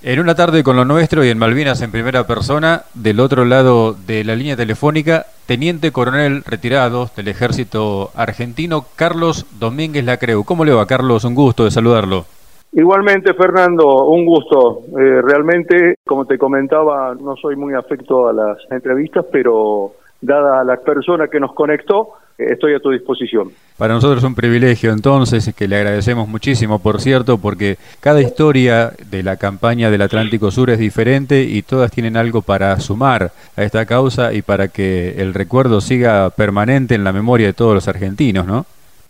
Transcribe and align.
En 0.00 0.20
una 0.20 0.36
tarde 0.36 0.62
con 0.62 0.76
lo 0.76 0.84
nuestro 0.84 1.24
y 1.24 1.28
en 1.28 1.38
Malvinas 1.38 1.82
en 1.82 1.90
primera 1.90 2.24
persona, 2.24 2.82
del 2.94 3.18
otro 3.18 3.44
lado 3.44 3.94
de 3.94 4.22
la 4.22 4.36
línea 4.36 4.54
telefónica, 4.54 5.26
Teniente 5.46 5.90
Coronel 5.90 6.44
retirado 6.46 7.10
del 7.16 7.26
Ejército 7.26 8.10
Argentino, 8.14 8.84
Carlos 8.94 9.44
Domínguez 9.58 10.04
Lacreu. 10.04 10.44
¿Cómo 10.44 10.64
le 10.64 10.72
va, 10.72 10.86
Carlos? 10.86 11.24
Un 11.24 11.34
gusto 11.34 11.64
de 11.64 11.72
saludarlo. 11.72 12.26
Igualmente, 12.70 13.34
Fernando, 13.34 14.04
un 14.04 14.24
gusto. 14.24 14.82
Eh, 14.96 15.20
realmente, 15.20 15.96
como 16.06 16.26
te 16.26 16.38
comentaba, 16.38 17.16
no 17.20 17.34
soy 17.34 17.56
muy 17.56 17.74
afecto 17.74 18.28
a 18.28 18.32
las 18.32 18.58
entrevistas, 18.70 19.24
pero 19.32 19.94
dada 20.20 20.62
la 20.62 20.76
persona 20.76 21.26
que 21.26 21.40
nos 21.40 21.54
conectó, 21.54 22.10
estoy 22.38 22.74
a 22.74 22.80
tu 22.80 22.90
disposición. 22.90 23.50
Para 23.76 23.94
nosotros 23.94 24.18
es 24.18 24.24
un 24.24 24.34
privilegio 24.34 24.92
entonces, 24.92 25.52
que 25.54 25.68
le 25.68 25.76
agradecemos 25.76 26.28
muchísimo, 26.28 26.78
por 26.78 27.00
cierto, 27.00 27.38
porque 27.38 27.76
cada 28.00 28.20
historia 28.20 28.92
de 29.10 29.22
la 29.22 29.36
campaña 29.36 29.90
del 29.90 30.02
Atlántico 30.02 30.50
Sur 30.50 30.70
es 30.70 30.78
diferente 30.78 31.42
y 31.42 31.62
todas 31.62 31.90
tienen 31.90 32.16
algo 32.16 32.42
para 32.42 32.78
sumar 32.80 33.32
a 33.56 33.62
esta 33.62 33.86
causa 33.86 34.32
y 34.32 34.42
para 34.42 34.68
que 34.68 35.20
el 35.20 35.34
recuerdo 35.34 35.80
siga 35.80 36.30
permanente 36.30 36.94
en 36.94 37.04
la 37.04 37.12
memoria 37.12 37.48
de 37.48 37.52
todos 37.52 37.74
los 37.74 37.88
argentinos, 37.88 38.46
¿no? 38.46 38.66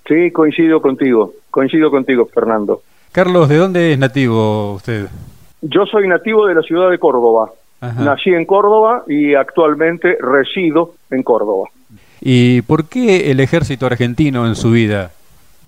Sí, 0.07 0.31
coincido 0.31 0.81
contigo, 0.81 1.35
coincido 1.51 1.91
contigo, 1.91 2.27
Fernando. 2.27 2.83
Carlos, 3.13 3.49
¿de 3.49 3.57
dónde 3.57 3.93
es 3.93 3.99
nativo 3.99 4.75
usted? 4.75 5.07
Yo 5.61 5.85
soy 5.87 6.09
nativo 6.09 6.47
de 6.47 6.55
la 6.55 6.63
ciudad 6.63 6.91
de 6.91 6.99
Córdoba. 6.99 7.51
Nací 7.81 8.31
en 8.31 8.45
Córdoba 8.45 9.05
y 9.07 9.35
actualmente 9.35 10.17
resido 10.21 10.95
en 11.11 11.23
Córdoba. 11.23 11.69
¿Y 12.21 12.63
por 12.63 12.89
qué 12.89 13.31
el 13.31 13.41
ejército 13.41 13.87
argentino 13.87 14.47
en 14.47 14.55
su 14.55 14.71
vida? 14.71 15.11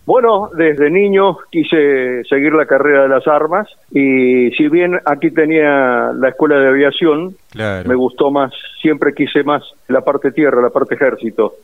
Bueno, 0.07 0.51
desde 0.57 0.91
niño 0.91 1.37
quise 1.53 2.25
seguir 2.29 2.53
la 2.53 2.67
carrera 2.67 3.03
de 3.03 3.09
las 3.09 3.29
armas 3.29 3.69
y 3.93 4.51
si 4.57 4.69
bien 4.69 4.99
aquí 5.05 5.31
tenía 5.31 6.11
la 6.13 6.31
escuela 6.31 6.57
de 6.57 6.69
aviación, 6.69 7.37
me 7.55 7.95
gustó 7.95 8.31
más, 8.33 8.53
siempre 8.83 9.15
quise 9.15 9.45
más 9.45 9.63
la 9.87 10.01
parte 10.01 10.33
tierra, 10.33 10.61
la 10.61 10.71
parte 10.71 10.97
ejército. 10.97 11.55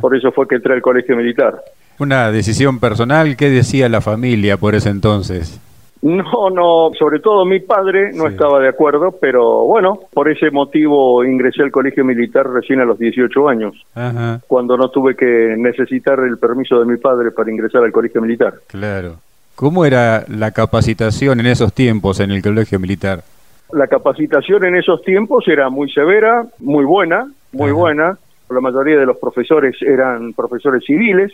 Por 0.00 0.16
eso 0.16 0.30
fue 0.30 0.46
que 0.46 0.54
entré 0.56 0.74
al 0.74 0.82
colegio 0.82 1.16
militar. 1.16 1.60
Una 1.98 2.30
decisión 2.30 2.78
personal, 2.78 3.36
¿qué 3.36 3.50
decía 3.50 3.88
la 3.88 4.00
familia 4.00 4.56
por 4.56 4.76
ese 4.76 4.90
entonces? 4.90 5.60
No, 6.06 6.50
no, 6.50 6.92
sobre 6.96 7.18
todo 7.18 7.44
mi 7.44 7.58
padre 7.58 8.12
no 8.14 8.28
estaba 8.28 8.60
de 8.60 8.68
acuerdo, 8.68 9.16
pero 9.20 9.64
bueno, 9.64 9.98
por 10.12 10.30
ese 10.30 10.52
motivo 10.52 11.24
ingresé 11.24 11.64
al 11.64 11.72
colegio 11.72 12.04
militar 12.04 12.48
recién 12.48 12.78
a 12.78 12.84
los 12.84 12.96
18 12.96 13.48
años, 13.48 13.74
cuando 14.46 14.76
no 14.76 14.88
tuve 14.88 15.16
que 15.16 15.56
necesitar 15.58 16.20
el 16.20 16.38
permiso 16.38 16.78
de 16.78 16.86
mi 16.86 16.96
padre 16.96 17.32
para 17.32 17.50
ingresar 17.50 17.82
al 17.82 17.90
colegio 17.90 18.22
militar. 18.22 18.54
Claro. 18.68 19.16
¿Cómo 19.56 19.84
era 19.84 20.24
la 20.28 20.52
capacitación 20.52 21.40
en 21.40 21.46
esos 21.46 21.72
tiempos 21.72 22.20
en 22.20 22.30
el 22.30 22.40
colegio 22.40 22.78
militar? 22.78 23.24
La 23.72 23.88
capacitación 23.88 24.64
en 24.64 24.76
esos 24.76 25.02
tiempos 25.02 25.48
era 25.48 25.70
muy 25.70 25.90
severa, 25.90 26.46
muy 26.60 26.84
buena, 26.84 27.26
muy 27.50 27.72
buena. 27.72 28.16
La 28.48 28.60
mayoría 28.60 28.96
de 28.96 29.06
los 29.06 29.16
profesores 29.16 29.74
eran 29.82 30.34
profesores 30.34 30.84
civiles. 30.84 31.32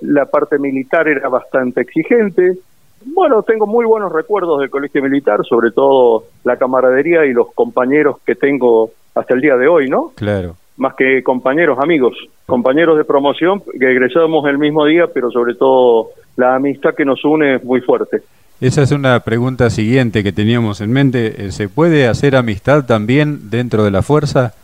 La 0.00 0.24
parte 0.24 0.58
militar 0.58 1.08
era 1.08 1.28
bastante 1.28 1.82
exigente 1.82 2.56
bueno, 3.04 3.42
tengo 3.42 3.66
muy 3.66 3.84
buenos 3.84 4.12
recuerdos 4.12 4.60
del 4.60 4.70
colegio 4.70 5.02
militar, 5.02 5.40
sobre 5.48 5.70
todo 5.70 6.24
la 6.44 6.56
camaradería 6.56 7.24
y 7.26 7.32
los 7.32 7.52
compañeros 7.54 8.18
que 8.24 8.34
tengo 8.34 8.90
hasta 9.14 9.34
el 9.34 9.40
día 9.40 9.56
de 9.56 9.68
hoy, 9.68 9.88
¿no? 9.88 10.12
Claro. 10.14 10.56
Más 10.76 10.94
que 10.94 11.22
compañeros, 11.22 11.78
amigos, 11.80 12.16
compañeros 12.46 12.96
de 12.96 13.04
promoción 13.04 13.62
que 13.78 13.90
egresamos 13.90 14.46
el 14.46 14.58
mismo 14.58 14.84
día, 14.84 15.06
pero 15.12 15.30
sobre 15.30 15.54
todo 15.54 16.10
la 16.36 16.54
amistad 16.54 16.94
que 16.94 17.04
nos 17.04 17.24
une 17.24 17.56
es 17.56 17.64
muy 17.64 17.80
fuerte. 17.80 18.22
Esa 18.60 18.82
es 18.82 18.90
una 18.90 19.20
pregunta 19.20 19.70
siguiente 19.70 20.24
que 20.24 20.32
teníamos 20.32 20.80
en 20.80 20.92
mente. 20.92 21.46
Eh, 21.46 21.52
¿Se 21.52 21.68
puede 21.68 22.08
hacer 22.08 22.34
amistad 22.34 22.86
también 22.86 23.50
dentro 23.50 23.84
de 23.84 23.90
la 23.92 24.02
fuerza? 24.02 24.54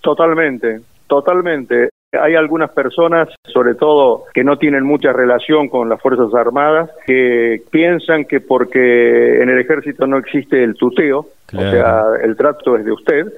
Totalmente, 0.00 0.80
totalmente. 1.06 1.88
Hay 2.20 2.34
algunas 2.34 2.70
personas, 2.70 3.28
sobre 3.46 3.74
todo 3.74 4.24
que 4.32 4.44
no 4.44 4.58
tienen 4.58 4.84
mucha 4.84 5.12
relación 5.12 5.68
con 5.68 5.88
las 5.88 6.00
Fuerzas 6.00 6.34
Armadas, 6.34 6.90
que 7.06 7.62
piensan 7.70 8.24
que 8.24 8.40
porque 8.40 9.42
en 9.42 9.48
el 9.48 9.58
ejército 9.58 10.06
no 10.06 10.18
existe 10.18 10.62
el 10.62 10.74
tuteo, 10.74 11.26
o 11.52 11.60
sea, 11.60 12.04
el 12.22 12.36
trato 12.36 12.76
es 12.76 12.84
de 12.84 12.92
usted, 12.92 13.32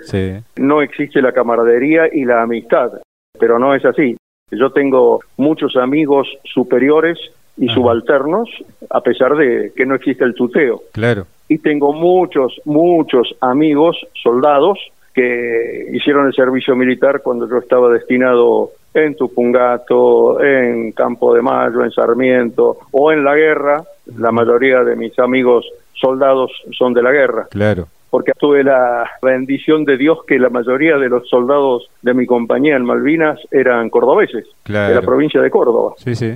no 0.56 0.83
existe 0.83 1.21
la 1.21 1.33
camaradería 1.33 2.09
y 2.12 2.25
la 2.25 2.43
amistad, 2.43 2.93
pero 3.39 3.59
no 3.59 3.75
es 3.75 3.84
así. 3.84 4.17
Yo 4.51 4.71
tengo 4.71 5.21
muchos 5.37 5.77
amigos 5.77 6.28
superiores 6.45 7.19
y 7.56 7.69
subalternos, 7.69 8.49
a 8.91 9.01
pesar 9.01 9.34
de 9.37 9.72
que 9.75 9.87
no 9.87 9.95
existe 9.95 10.25
el 10.25 10.34
tuteo. 10.34 10.83
Claro. 10.93 11.27
Y 11.49 11.59
tengo 11.59 11.93
muchos, 11.93 12.61
muchos 12.65 13.34
amigos 13.41 13.97
soldados 14.15 14.78
que 15.16 15.88
hicieron 15.94 16.27
el 16.27 16.34
servicio 16.34 16.77
militar 16.77 17.22
cuando 17.22 17.49
yo 17.49 17.56
estaba 17.56 17.88
destinado 17.88 18.72
en 18.93 19.16
Tupungato, 19.16 20.44
en 20.44 20.93
Campo 20.93 21.34
de 21.34 21.41
Mayo, 21.41 21.82
en 21.82 21.91
Sarmiento 21.91 22.81
o 22.91 23.10
en 23.10 23.25
la 23.25 23.34
guerra. 23.34 23.82
La 24.19 24.31
mayoría 24.31 24.84
de 24.84 24.94
mis 24.94 25.19
amigos 25.19 25.65
soldados 25.94 26.53
son 26.77 26.93
de 26.93 27.03
la 27.03 27.12
guerra. 27.12 27.47
Claro. 27.50 27.88
Porque 28.10 28.32
tuve 28.38 28.62
la 28.62 29.10
bendición 29.22 29.87
de 29.87 29.97
Dios 29.97 30.19
que 30.27 30.38
la 30.38 30.50
mayoría 30.50 30.99
de 30.99 31.09
los 31.09 31.27
soldados 31.31 31.88
de 32.03 32.12
mi 32.12 32.27
compañía 32.27 32.77
en 32.77 32.84
Malvinas 32.84 33.41
eran 33.50 33.88
cordobeses, 33.88 34.44
de 34.66 34.94
la 34.94 35.00
provincia 35.00 35.41
de 35.41 35.48
Córdoba. 35.48 35.94
Sí, 35.97 36.15
sí. 36.15 36.34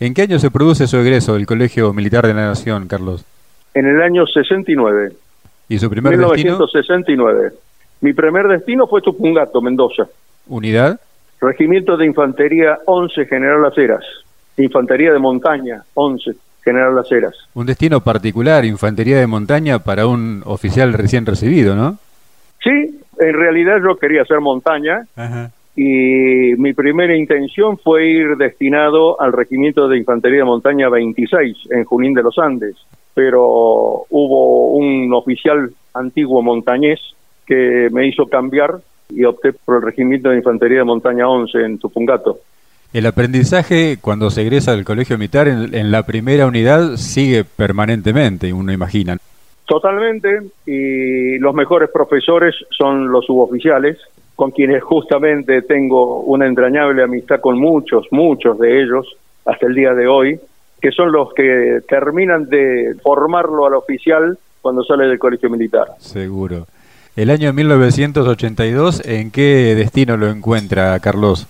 ¿En 0.00 0.12
qué 0.12 0.22
año 0.22 0.40
se 0.40 0.50
produce 0.50 0.88
su 0.88 0.96
egreso 0.96 1.34
del 1.34 1.46
Colegio 1.46 1.92
Militar 1.92 2.26
de 2.26 2.34
la 2.34 2.48
Nación, 2.48 2.88
Carlos? 2.88 3.24
En 3.74 3.86
el 3.86 4.02
año 4.02 4.26
69. 4.26 5.12
¿Y 5.68 5.78
su 5.78 5.88
primer 5.88 6.16
1969. 6.16 7.52
Mi 8.00 8.12
primer 8.12 8.46
destino 8.46 8.86
fue 8.86 9.02
Tupungato, 9.02 9.60
Mendoza. 9.60 10.06
¿Unidad? 10.46 11.00
Regimiento 11.40 11.96
de 11.96 12.06
Infantería 12.06 12.78
11, 12.86 13.26
General 13.26 13.62
Las 13.62 13.76
Heras. 13.76 14.04
Infantería 14.56 15.12
de 15.12 15.18
Montaña 15.18 15.82
11, 15.94 16.32
General 16.62 16.94
Las 16.94 17.10
Heras. 17.10 17.34
Un 17.54 17.66
destino 17.66 18.00
particular, 18.00 18.64
Infantería 18.64 19.18
de 19.18 19.26
Montaña, 19.26 19.78
para 19.80 20.06
un 20.06 20.42
oficial 20.46 20.92
recién 20.92 21.26
recibido, 21.26 21.74
¿no? 21.74 21.98
Sí, 22.62 23.00
en 23.18 23.34
realidad 23.34 23.78
yo 23.82 23.96
quería 23.96 24.22
hacer 24.22 24.40
montaña. 24.40 25.06
Y 25.76 26.54
mi 26.56 26.72
primera 26.72 27.16
intención 27.16 27.78
fue 27.78 28.06
ir 28.06 28.36
destinado 28.36 29.20
al 29.20 29.32
Regimiento 29.32 29.86
de 29.88 29.98
Infantería 29.98 30.38
de 30.38 30.44
Montaña 30.44 30.88
26 30.88 31.56
en 31.70 31.84
Junín 31.84 32.14
de 32.14 32.22
los 32.24 32.36
Andes, 32.38 32.74
pero 33.14 34.04
hubo 34.10 34.72
un 34.72 35.12
oficial 35.14 35.70
antiguo 35.94 36.42
montañés 36.42 36.98
que 37.48 37.88
me 37.90 38.06
hizo 38.06 38.26
cambiar 38.26 38.78
y 39.08 39.24
opté 39.24 39.54
por 39.54 39.76
el 39.76 39.82
Regimiento 39.82 40.28
de 40.28 40.36
Infantería 40.36 40.78
de 40.78 40.84
Montaña 40.84 41.26
11 41.26 41.58
en 41.64 41.78
Tupungato. 41.78 42.40
El 42.92 43.06
aprendizaje 43.06 43.96
cuando 44.00 44.30
se 44.30 44.42
egresa 44.42 44.72
del 44.72 44.84
colegio 44.84 45.16
militar 45.16 45.48
en, 45.48 45.90
la 45.90 46.04
primera 46.04 46.46
unidad 46.46 46.96
sigue 46.96 47.44
permanentemente, 47.44 48.52
uno 48.52 48.72
imagina. 48.72 49.16
Totalmente, 49.66 50.40
y 50.66 51.38
los 51.38 51.54
mejores 51.54 51.90
profesores 51.90 52.54
son 52.70 53.10
los 53.10 53.26
suboficiales, 53.26 53.98
con 54.36 54.50
quienes 54.50 54.82
justamente 54.82 55.62
tengo 55.62 56.20
una 56.20 56.46
entrañable 56.46 57.02
amistad 57.02 57.40
con 57.40 57.58
muchos, 57.58 58.06
muchos 58.10 58.58
de 58.58 58.82
ellos, 58.82 59.16
hasta 59.44 59.66
el 59.66 59.74
día 59.74 59.92
de 59.92 60.06
hoy, 60.06 60.40
que 60.80 60.90
son 60.90 61.12
los 61.12 61.34
que 61.34 61.80
terminan 61.86 62.48
de 62.48 62.94
formarlo 63.02 63.66
al 63.66 63.74
oficial 63.74 64.38
cuando 64.62 64.82
sale 64.84 65.06
del 65.06 65.18
colegio 65.18 65.50
militar. 65.50 65.88
Seguro. 65.98 66.66
El 67.18 67.30
año 67.30 67.52
1982, 67.52 69.04
¿en 69.04 69.32
qué 69.32 69.74
destino 69.74 70.16
lo 70.16 70.28
encuentra 70.28 70.96
Carlos? 71.00 71.48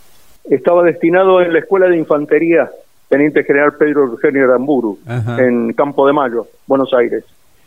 Estaba 0.48 0.82
destinado 0.82 1.42
en 1.42 1.52
la 1.52 1.58
Escuela 1.58 1.88
de 1.88 1.98
Infantería 1.98 2.70
Teniente 3.10 3.44
General 3.44 3.74
Pedro 3.78 4.04
Eugenio 4.04 4.44
Aramburu, 4.44 4.98
en 5.36 5.74
Campo 5.74 6.06
de 6.06 6.14
Mayo, 6.14 6.46
Buenos 6.66 6.94
Aires. 6.94 7.22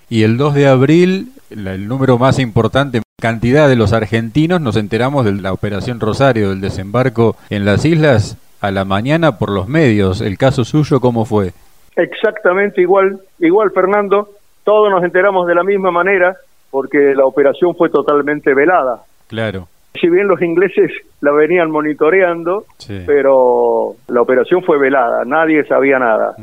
Y 0.10 0.24
el 0.24 0.38
2 0.38 0.56
de 0.56 0.68
abril, 0.68 1.34
el 1.52 1.88
número 1.88 2.18
más 2.18 2.40
importante, 2.40 3.04
cantidad 3.22 3.70
de 3.70 3.76
los 3.76 3.94
argentinos, 3.94 4.60
nos 4.62 4.78
enteramos 4.78 5.24
de 5.24 5.34
la 5.34 5.54
Operación 5.54 6.00
Rosario, 6.00 6.50
del 6.50 6.62
desembarco 6.62 7.36
en 7.52 7.66
las 7.66 7.86
islas 7.86 8.36
a 8.62 8.72
la 8.72 8.84
mañana 8.84 9.38
por 9.38 9.52
los 9.52 9.68
medios. 9.68 10.22
¿El 10.22 10.40
caso 10.40 10.66
suyo 10.66 11.00
cómo 11.02 11.26
fue? 11.26 11.52
Exactamente 11.96 12.82
igual, 12.82 13.20
igual 13.38 13.70
Fernando. 13.70 14.28
Todos 14.64 14.90
nos 14.90 15.04
enteramos 15.04 15.46
de 15.46 15.54
la 15.54 15.64
misma 15.64 15.92
manera 15.92 16.36
porque 16.72 17.14
la 17.16 17.26
operación 17.26 17.76
fue 17.76 17.90
totalmente 17.90 18.54
velada. 18.56 19.04
Claro. 19.28 19.68
Si 20.00 20.10
bien 20.10 20.28
los 20.28 20.42
ingleses 20.42 20.90
la 21.20 21.32
venían 21.32 21.70
monitoreando, 21.70 22.66
pero 23.06 23.96
la 24.08 24.22
operación 24.22 24.64
fue 24.64 24.80
velada, 24.80 25.26
nadie 25.26 25.66
sabía 25.66 26.00
nada. 26.00 26.36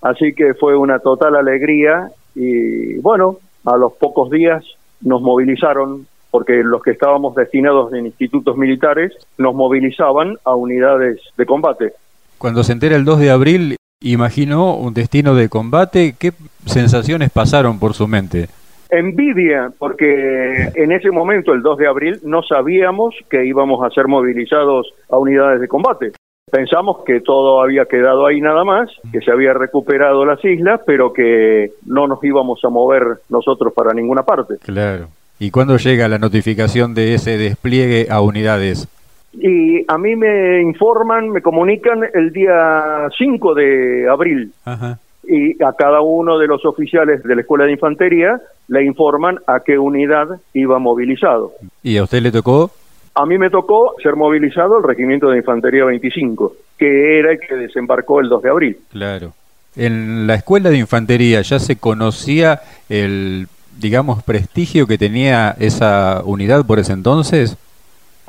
Así 0.00 0.32
que 0.34 0.54
fue 0.54 0.76
una 0.76 1.00
total 1.00 1.34
alegría 1.36 2.08
y 2.34 2.98
bueno, 3.00 3.38
a 3.66 3.76
los 3.76 3.92
pocos 3.94 4.30
días 4.30 4.64
nos 5.00 5.20
movilizaron 5.20 6.06
porque 6.30 6.62
los 6.64 6.80
que 6.82 6.92
estábamos 6.92 7.34
destinados 7.34 7.92
en 7.92 8.06
institutos 8.06 8.56
militares 8.56 9.12
nos 9.36 9.54
movilizaban 9.54 10.38
a 10.44 10.54
unidades 10.54 11.20
de 11.36 11.44
combate. 11.44 11.92
Cuando 12.38 12.62
se 12.64 12.72
entera 12.72 12.96
el 12.96 13.04
2 13.04 13.18
de 13.20 13.30
abril, 13.30 13.76
imaginó 14.00 14.74
un 14.76 14.94
destino 14.94 15.34
de 15.34 15.48
combate, 15.48 16.14
¿qué 16.18 16.32
sensaciones 16.66 17.30
pasaron 17.30 17.78
por 17.78 17.94
su 17.94 18.08
mente? 18.08 18.48
Envidia, 18.92 19.72
porque 19.78 20.68
en 20.74 20.92
ese 20.92 21.10
momento, 21.10 21.54
el 21.54 21.62
2 21.62 21.78
de 21.78 21.86
abril, 21.88 22.20
no 22.24 22.42
sabíamos 22.42 23.14
que 23.30 23.46
íbamos 23.46 23.82
a 23.84 23.90
ser 23.90 24.06
movilizados 24.06 24.92
a 25.08 25.16
unidades 25.16 25.62
de 25.62 25.68
combate. 25.68 26.12
Pensamos 26.50 27.02
que 27.06 27.20
todo 27.20 27.62
había 27.62 27.86
quedado 27.86 28.26
ahí 28.26 28.42
nada 28.42 28.64
más, 28.64 28.90
que 29.10 29.22
se 29.22 29.30
había 29.30 29.54
recuperado 29.54 30.26
las 30.26 30.44
islas, 30.44 30.82
pero 30.86 31.10
que 31.10 31.70
no 31.86 32.06
nos 32.06 32.22
íbamos 32.22 32.62
a 32.64 32.68
mover 32.68 33.02
nosotros 33.30 33.72
para 33.72 33.94
ninguna 33.94 34.24
parte. 34.24 34.56
Claro. 34.62 35.06
¿Y 35.38 35.50
cuándo 35.50 35.78
llega 35.78 36.06
la 36.08 36.18
notificación 36.18 36.94
de 36.94 37.14
ese 37.14 37.38
despliegue 37.38 38.08
a 38.10 38.20
unidades? 38.20 38.86
Y 39.32 39.90
a 39.90 39.96
mí 39.96 40.14
me 40.14 40.60
informan, 40.60 41.30
me 41.30 41.40
comunican 41.40 42.00
el 42.12 42.30
día 42.30 43.08
5 43.16 43.54
de 43.54 44.08
abril. 44.10 44.52
Ajá. 44.66 44.98
Y 45.34 45.62
a 45.64 45.72
cada 45.72 46.02
uno 46.02 46.38
de 46.38 46.46
los 46.46 46.62
oficiales 46.66 47.22
de 47.22 47.34
la 47.34 47.40
Escuela 47.40 47.64
de 47.64 47.72
Infantería 47.72 48.38
le 48.68 48.84
informan 48.84 49.38
a 49.46 49.60
qué 49.60 49.78
unidad 49.78 50.28
iba 50.52 50.78
movilizado. 50.78 51.54
¿Y 51.82 51.96
a 51.96 52.02
usted 52.02 52.20
le 52.20 52.30
tocó? 52.30 52.70
A 53.14 53.24
mí 53.24 53.38
me 53.38 53.48
tocó 53.48 53.94
ser 54.02 54.14
movilizado 54.14 54.76
al 54.76 54.82
Regimiento 54.82 55.30
de 55.30 55.38
Infantería 55.38 55.86
25, 55.86 56.54
que 56.76 57.18
era 57.18 57.32
el 57.32 57.40
que 57.40 57.54
desembarcó 57.54 58.20
el 58.20 58.28
2 58.28 58.42
de 58.42 58.50
abril. 58.50 58.78
Claro. 58.90 59.32
En 59.74 60.26
la 60.26 60.34
Escuela 60.34 60.68
de 60.68 60.76
Infantería 60.76 61.40
ya 61.40 61.58
se 61.58 61.76
conocía 61.76 62.60
el, 62.90 63.48
digamos, 63.80 64.22
prestigio 64.22 64.86
que 64.86 64.98
tenía 64.98 65.56
esa 65.58 66.20
unidad 66.26 66.66
por 66.66 66.78
ese 66.78 66.92
entonces. 66.92 67.56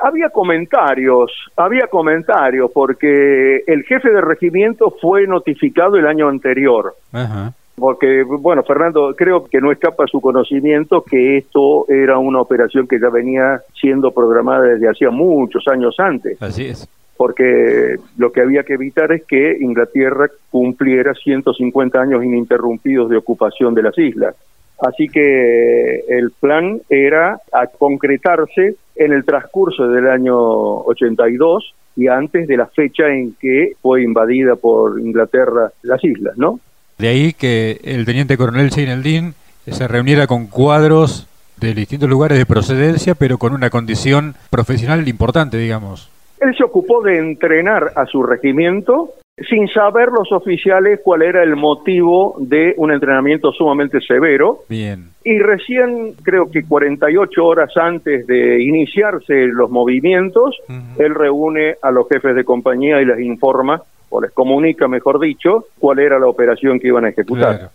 Había 0.05 0.29
comentarios, 0.29 1.31
había 1.55 1.87
comentarios, 1.87 2.69
porque 2.73 3.63
el 3.65 3.83
jefe 3.83 4.09
de 4.09 4.19
regimiento 4.19 4.93
fue 5.01 5.25
notificado 5.25 5.95
el 5.95 6.05
año 6.05 6.27
anterior. 6.27 6.93
Ajá. 7.13 7.53
Porque, 7.75 8.23
bueno, 8.23 8.63
Fernando, 8.63 9.15
creo 9.17 9.45
que 9.45 9.61
no 9.61 9.71
escapa 9.71 10.03
a 10.03 10.07
su 10.07 10.19
conocimiento 10.19 11.03
que 11.03 11.37
esto 11.37 11.85
era 11.87 12.17
una 12.17 12.41
operación 12.41 12.85
que 12.85 12.99
ya 12.99 13.09
venía 13.09 13.61
siendo 13.79 14.11
programada 14.11 14.63
desde 14.63 14.89
hacía 14.89 15.09
muchos 15.09 15.65
años 15.69 15.95
antes. 15.97 16.39
Así 16.41 16.65
es. 16.65 16.85
Porque 17.15 17.95
lo 18.17 18.33
que 18.33 18.41
había 18.41 18.63
que 18.63 18.73
evitar 18.73 19.09
es 19.13 19.23
que 19.23 19.57
Inglaterra 19.61 20.27
cumpliera 20.51 21.13
150 21.13 22.01
años 22.01 22.23
ininterrumpidos 22.25 23.09
de 23.09 23.15
ocupación 23.15 23.73
de 23.73 23.83
las 23.83 23.97
islas. 23.97 24.35
Así 24.83 25.07
que 25.07 26.03
el 26.09 26.31
plan 26.31 26.81
era 26.89 27.39
a 27.53 27.67
concretarse 27.67 28.75
en 28.95 29.13
el 29.13 29.23
transcurso 29.23 29.87
del 29.87 30.09
año 30.09 30.35
82 30.35 31.73
y 31.95 32.07
antes 32.07 32.47
de 32.47 32.57
la 32.57 32.65
fecha 32.67 33.07
en 33.07 33.33
que 33.39 33.73
fue 33.81 34.03
invadida 34.03 34.55
por 34.57 34.99
Inglaterra 34.99 35.71
las 35.83 36.03
islas, 36.03 36.37
¿no? 36.37 36.59
De 36.97 37.07
ahí 37.07 37.31
que 37.33 37.79
el 37.83 38.05
teniente 38.05 38.35
coronel 38.35 38.71
Seineldin 38.71 39.35
se 39.65 39.87
reuniera 39.87 40.27
con 40.27 40.47
cuadros 40.47 41.27
de 41.61 41.73
distintos 41.73 42.09
lugares 42.09 42.37
de 42.37 42.45
procedencia, 42.45 43.15
pero 43.15 43.37
con 43.37 43.53
una 43.53 43.69
condición 43.69 44.35
profesional 44.49 45.07
importante, 45.07 45.57
digamos. 45.57 46.11
Él 46.41 46.53
se 46.57 46.63
ocupó 46.65 47.01
de 47.01 47.19
entrenar 47.19 47.93
a 47.95 48.05
su 48.05 48.21
regimiento 48.21 49.13
sin 49.37 49.67
saber 49.67 50.09
los 50.09 50.31
oficiales 50.31 50.99
cuál 51.03 51.23
era 51.23 51.41
el 51.41 51.55
motivo 51.55 52.35
de 52.39 52.75
un 52.77 52.91
entrenamiento 52.91 53.51
sumamente 53.51 53.99
severo. 54.01 54.59
Bien. 54.69 55.09
Y 55.23 55.39
recién, 55.39 56.13
creo 56.21 56.51
que 56.51 56.63
48 56.63 57.43
horas 57.43 57.75
antes 57.75 58.27
de 58.27 58.61
iniciarse 58.61 59.47
los 59.47 59.71
movimientos, 59.71 60.55
uh 60.69 60.73
-huh. 60.73 61.05
él 61.05 61.15
reúne 61.15 61.75
a 61.81 61.89
los 61.89 62.07
jefes 62.09 62.35
de 62.35 62.43
compañía 62.43 63.01
y 63.01 63.05
les 63.05 63.19
informa, 63.21 63.81
o 64.09 64.21
les 64.21 64.31
comunica, 64.31 64.87
mejor 64.87 65.19
dicho, 65.19 65.65
cuál 65.79 65.97
era 65.97 66.19
la 66.19 66.27
operación 66.27 66.79
que 66.79 66.89
iban 66.89 67.05
a 67.05 67.09
ejecutar. 67.09 67.57
Claro. 67.57 67.71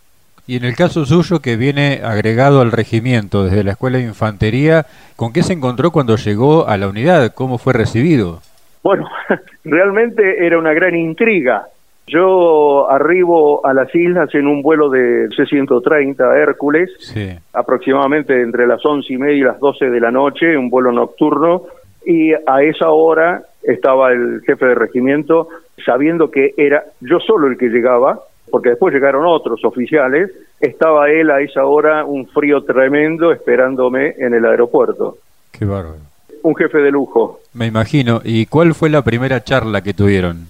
Y 0.47 0.55
en 0.55 0.63
el 0.63 0.75
caso 0.75 1.05
suyo, 1.05 1.41
que 1.41 1.57
viene 1.57 1.99
agregado 2.03 2.61
al 2.61 2.71
regimiento 2.71 3.43
desde 3.43 3.63
la 3.63 3.71
Escuela 3.73 3.97
de 3.97 4.05
Infantería, 4.05 4.85
¿con 5.15 5.33
qué 5.33 5.43
se 5.43 5.53
encontró 5.53 5.91
cuando 5.91 6.15
llegó 6.15 6.67
a 6.67 6.77
la 6.77 6.87
unidad? 6.87 7.33
¿Cómo 7.35 7.57
fue 7.57 7.73
recibido? 7.73 8.41
Bueno, 8.83 9.07
realmente 9.63 10.45
era 10.45 10.57
una 10.57 10.73
gran 10.73 10.95
intriga. 10.95 11.67
Yo 12.07 12.89
arribo 12.89 13.65
a 13.65 13.73
las 13.73 13.93
islas 13.93 14.33
en 14.33 14.47
un 14.47 14.63
vuelo 14.63 14.89
de 14.89 15.27
C-130 15.35 16.37
Hércules, 16.37 16.89
sí. 16.99 17.29
aproximadamente 17.53 18.41
entre 18.41 18.65
las 18.65 18.83
once 18.83 19.13
y 19.13 19.17
media 19.17 19.35
y 19.35 19.41
las 19.41 19.59
doce 19.59 19.89
de 19.89 19.99
la 19.99 20.09
noche, 20.09 20.57
un 20.57 20.71
vuelo 20.71 20.91
nocturno, 20.91 21.63
y 22.03 22.33
a 22.33 22.63
esa 22.63 22.89
hora 22.89 23.43
estaba 23.61 24.11
el 24.11 24.41
jefe 24.43 24.65
de 24.65 24.75
regimiento 24.75 25.49
sabiendo 25.85 26.31
que 26.31 26.55
era 26.57 26.83
yo 26.99 27.19
solo 27.19 27.45
el 27.47 27.57
que 27.57 27.67
llegaba, 27.67 28.19
porque 28.49 28.69
después 28.69 28.91
llegaron 28.91 29.27
otros 29.27 29.63
oficiales, 29.63 30.31
estaba 30.59 31.11
él 31.11 31.29
a 31.29 31.41
esa 31.41 31.65
hora 31.65 32.05
un 32.05 32.27
frío 32.27 32.63
tremendo 32.63 33.31
esperándome 33.31 34.15
en 34.17 34.33
el 34.33 34.45
aeropuerto. 34.45 35.17
Qué 35.51 35.65
bárbaro 35.65 36.09
un 36.43 36.55
jefe 36.55 36.77
de 36.79 36.91
lujo. 36.91 37.38
Me 37.53 37.67
imagino. 37.67 38.21
¿Y 38.23 38.45
cuál 38.45 38.73
fue 38.73 38.89
la 38.89 39.01
primera 39.03 39.43
charla 39.43 39.81
que 39.81 39.93
tuvieron? 39.93 40.47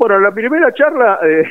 Bueno, 0.00 0.18
la 0.18 0.30
primera 0.30 0.72
charla 0.72 1.18
eh, 1.22 1.44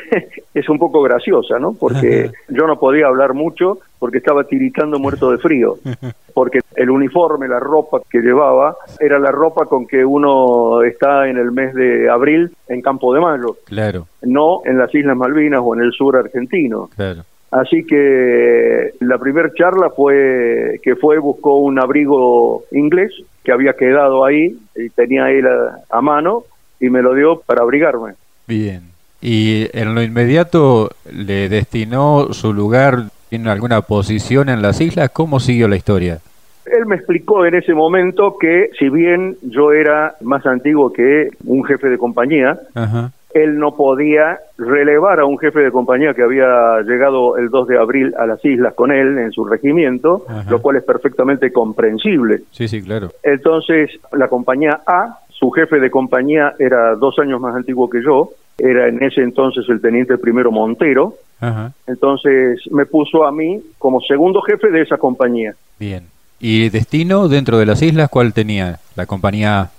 es 0.56 0.68
un 0.70 0.80
poco 0.80 1.04
graciosa, 1.04 1.60
¿no? 1.60 1.74
Porque 1.74 2.32
yo 2.50 2.66
no 2.66 2.80
podía 2.80 3.06
hablar 3.06 3.36
mucho 3.36 3.78
porque 4.00 4.18
estaba 4.18 4.44
tiritando 4.46 4.98
muerto 4.98 5.30
de 5.30 5.38
frío. 5.38 5.78
Porque 6.34 6.62
el 6.78 6.90
uniforme, 6.90 7.50
la 7.50 7.60
ropa 7.60 8.00
que 8.10 8.20
llevaba, 8.20 8.78
era 9.02 9.20
la 9.20 9.30
ropa 9.30 9.66
con 9.66 9.86
que 9.86 10.06
uno 10.06 10.82
está 10.84 11.28
en 11.28 11.38
el 11.38 11.52
mes 11.52 11.74
de 11.74 12.10
abril 12.10 12.56
en 12.70 12.82
Campo 12.82 13.14
de 13.14 13.20
Mayo. 13.20 13.58
Claro. 13.66 14.08
No 14.22 14.62
en 14.64 14.78
las 14.78 14.94
Islas 14.96 15.18
Malvinas 15.18 15.60
o 15.62 15.76
en 15.76 15.82
el 15.82 15.92
sur 15.92 16.16
argentino. 16.16 16.90
Claro. 16.96 17.24
Así 17.52 17.84
que 17.86 18.94
la 19.02 19.18
primera 19.18 19.52
charla 19.54 19.90
fue 19.90 20.80
que 20.82 20.96
fue, 20.96 21.18
buscó 21.18 21.58
un 21.58 21.78
abrigo 21.80 22.64
inglés 22.72 23.12
que 23.50 23.54
había 23.54 23.74
quedado 23.74 24.26
ahí 24.26 24.56
y 24.76 24.90
tenía 24.92 25.32
él 25.32 25.48
a, 25.48 25.80
a, 25.90 26.02
mano 26.02 26.44
y 26.80 26.92
me 26.92 27.02
lo 27.02 27.16
dio 27.16 27.40
para 27.40 27.64
abrigarme. 27.64 28.14
Bien. 28.48 28.84
¿Y 29.22 29.68
en 29.74 29.96
lo 29.96 30.04
inmediato 30.04 30.92
le 31.12 31.50
destinó 31.50 32.32
su 32.32 32.54
lugar, 32.54 33.06
tiene 33.28 33.50
alguna 33.50 33.82
posición 33.82 34.50
en 34.50 34.62
las 34.62 34.80
islas? 34.82 35.10
¿Cómo 35.10 35.40
siguió 35.40 35.68
la 35.68 35.78
historia? 35.78 36.20
Él 36.68 36.86
me 36.86 36.98
explicó 36.98 37.44
en 37.44 37.56
ese 37.56 37.74
momento 37.74 38.38
que 38.40 38.70
si 38.78 38.88
bien 38.90 39.36
yo 39.42 39.72
era 39.72 40.14
más 40.22 40.46
antiguo 40.46 40.94
que 40.94 41.30
un 41.44 41.64
jefe 41.64 41.90
de 41.90 41.98
compañía, 41.98 42.60
Ajá. 42.76 43.12
Él 43.34 43.60
no 43.60 43.76
podía 43.76 44.40
relevar 44.58 45.20
a 45.20 45.26
un 45.26 45.38
jefe 45.38 45.60
de 45.60 45.72
compañía 45.72 46.14
que 46.14 46.24
había 46.24 46.82
llegado 46.82 47.38
el 47.38 47.50
2 47.50 47.68
de 47.68 47.78
abril 47.78 48.14
a 48.18 48.26
las 48.26 48.44
islas 48.44 48.74
con 48.74 48.92
él 48.92 49.18
en 49.20 49.32
su 49.32 49.46
regimiento, 49.46 50.26
Ajá. 50.28 50.50
lo 50.50 50.62
cual 50.62 50.78
es 50.78 50.84
perfectamente 50.84 51.52
comprensible. 51.52 52.42
Sí, 52.52 52.68
sí, 52.68 52.82
claro. 52.82 53.12
Entonces, 53.22 53.92
la 54.12 54.28
compañía 54.28 54.82
A, 54.86 55.20
su 55.30 55.52
jefe 55.52 55.80
de 55.80 55.92
compañía 55.92 56.54
era 56.60 56.96
dos 56.96 57.20
años 57.20 57.40
más 57.40 57.56
antiguo 57.56 57.90
que 57.90 58.02
yo, 58.04 58.32
era 58.58 58.88
en 58.88 59.02
ese 59.02 59.22
entonces 59.22 59.66
el 59.70 59.80
teniente 59.80 60.18
primero 60.18 60.52
Montero, 60.52 61.14
Ajá. 61.40 61.72
entonces 61.88 62.60
me 62.72 62.86
puso 62.86 63.26
a 63.26 63.32
mí 63.32 63.62
como 63.78 64.02
segundo 64.02 64.42
jefe 64.42 64.70
de 64.70 64.82
esa 64.82 64.98
compañía. 64.98 65.54
Bien. 65.80 66.08
¿Y 66.42 66.70
destino 66.70 67.28
dentro 67.28 67.58
de 67.58 67.66
las 67.66 67.82
islas 67.82 68.10
cuál 68.10 68.34
tenía 68.34 68.80
la 68.96 69.06
compañía 69.06 69.62
A? 69.62 69.72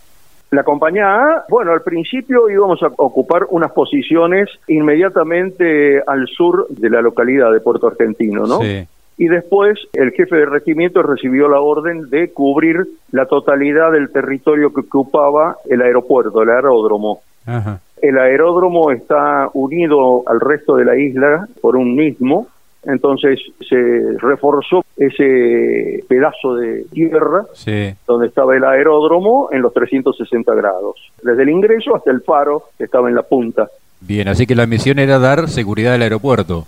La 0.50 0.64
compañía 0.64 1.14
A, 1.14 1.44
bueno, 1.48 1.72
al 1.72 1.82
principio 1.82 2.50
íbamos 2.50 2.82
a 2.82 2.88
ocupar 2.96 3.46
unas 3.50 3.70
posiciones 3.70 4.48
inmediatamente 4.66 6.02
al 6.04 6.26
sur 6.26 6.66
de 6.68 6.90
la 6.90 7.00
localidad 7.00 7.52
de 7.52 7.60
Puerto 7.60 7.86
Argentino, 7.86 8.46
¿no? 8.46 8.58
Sí. 8.60 8.84
Y 9.16 9.28
después 9.28 9.78
el 9.92 10.10
jefe 10.12 10.34
de 10.34 10.46
regimiento 10.46 11.02
recibió 11.02 11.46
la 11.48 11.60
orden 11.60 12.10
de 12.10 12.32
cubrir 12.32 12.84
la 13.12 13.26
totalidad 13.26 13.92
del 13.92 14.10
territorio 14.10 14.72
que 14.72 14.80
ocupaba 14.80 15.56
el 15.68 15.82
aeropuerto, 15.82 16.42
el 16.42 16.50
aeródromo. 16.50 17.20
Ajá. 17.46 17.80
El 18.02 18.18
aeródromo 18.18 18.90
está 18.90 19.50
unido 19.52 20.24
al 20.26 20.40
resto 20.40 20.76
de 20.76 20.84
la 20.86 20.96
isla 20.96 21.46
por 21.60 21.76
un 21.76 21.94
mismo, 21.94 22.48
entonces 22.84 23.38
se 23.68 24.16
reforzó 24.18 24.84
ese 24.96 26.02
pedazo 26.08 26.54
de 26.54 26.84
tierra 26.92 27.44
Sí. 27.52 27.94
donde 28.06 28.28
estaba 28.28 28.56
el 28.56 28.64
aeródromo 28.64 29.48
en 29.52 29.62
los 29.62 29.72
360 29.74 30.54
grados, 30.54 30.96
desde 31.22 31.42
el 31.42 31.50
ingreso 31.50 31.94
hasta 31.96 32.10
el 32.10 32.22
faro 32.22 32.64
que 32.78 32.84
estaba 32.84 33.08
en 33.08 33.14
la 33.14 33.22
punta. 33.22 33.68
Bien, 34.00 34.28
así 34.28 34.46
que 34.46 34.54
la 34.54 34.66
misión 34.66 34.98
era 34.98 35.18
dar 35.18 35.48
seguridad 35.48 35.94
al 35.94 36.02
aeropuerto. 36.02 36.66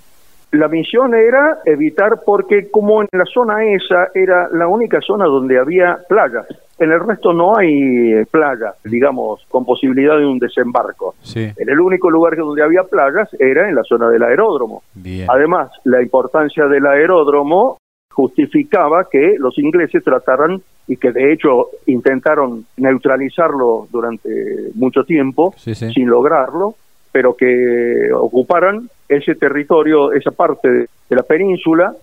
La 0.51 0.69
misión 0.69 1.15
era 1.15 1.61
evitar 1.65 2.21
porque 2.27 2.71
como 2.71 3.01
en 3.01 3.09
la 3.13 3.25
zona 3.25 3.65
esa 3.65 4.09
era 4.15 4.49
la 4.53 4.69
única 4.69 5.01
zona 5.01 5.25
donde 5.25 5.59
había 5.59 5.99
playas, 6.07 6.47
en 6.83 6.93
el 6.93 7.01
resto 7.01 7.33
no 7.33 7.57
hay 7.57 8.13
eh, 8.13 8.27
playa, 8.31 8.75
digamos, 8.85 9.45
con 9.49 9.65
posibilidad 9.65 10.17
de 10.19 10.27
un 10.27 10.39
desembarco. 10.39 11.15
Sí. 11.23 11.51
En 11.57 11.69
el 11.69 11.81
único 11.81 12.11
lugar 12.11 12.37
donde 12.37 12.63
había 12.63 12.83
playas 12.85 13.29
era 13.39 13.69
en 13.69 13.75
la 13.75 13.83
zona 13.85 14.09
del 14.09 14.23
aeródromo. 14.23 14.83
Bien. 14.95 15.27
Además, 15.31 15.71
la 15.85 16.03
importancia 16.03 16.67
del 16.67 16.87
aeródromo 16.87 17.79
justificaba 18.11 19.09
que 19.11 19.37
los 19.39 19.59
ingleses 19.59 20.05
trataran 20.05 20.61
y 20.87 20.97
que 20.97 21.13
de 21.13 21.33
hecho 21.33 21.69
intentaron 21.87 22.67
neutralizarlo 22.77 23.89
durante 23.91 24.29
mucho 24.75 25.05
tiempo 25.05 25.55
Sí, 25.57 25.75
sí. 25.75 25.93
sin 25.93 26.09
lograrlo, 26.09 26.75
pero 27.11 27.35
que 27.35 28.11
ocuparan 28.15 28.89
ese 29.09 29.35
territorio, 29.35 30.13
esa 30.13 30.31
parte 30.31 30.69
de, 30.71 30.89
la 31.11 31.23
península. 31.23 31.95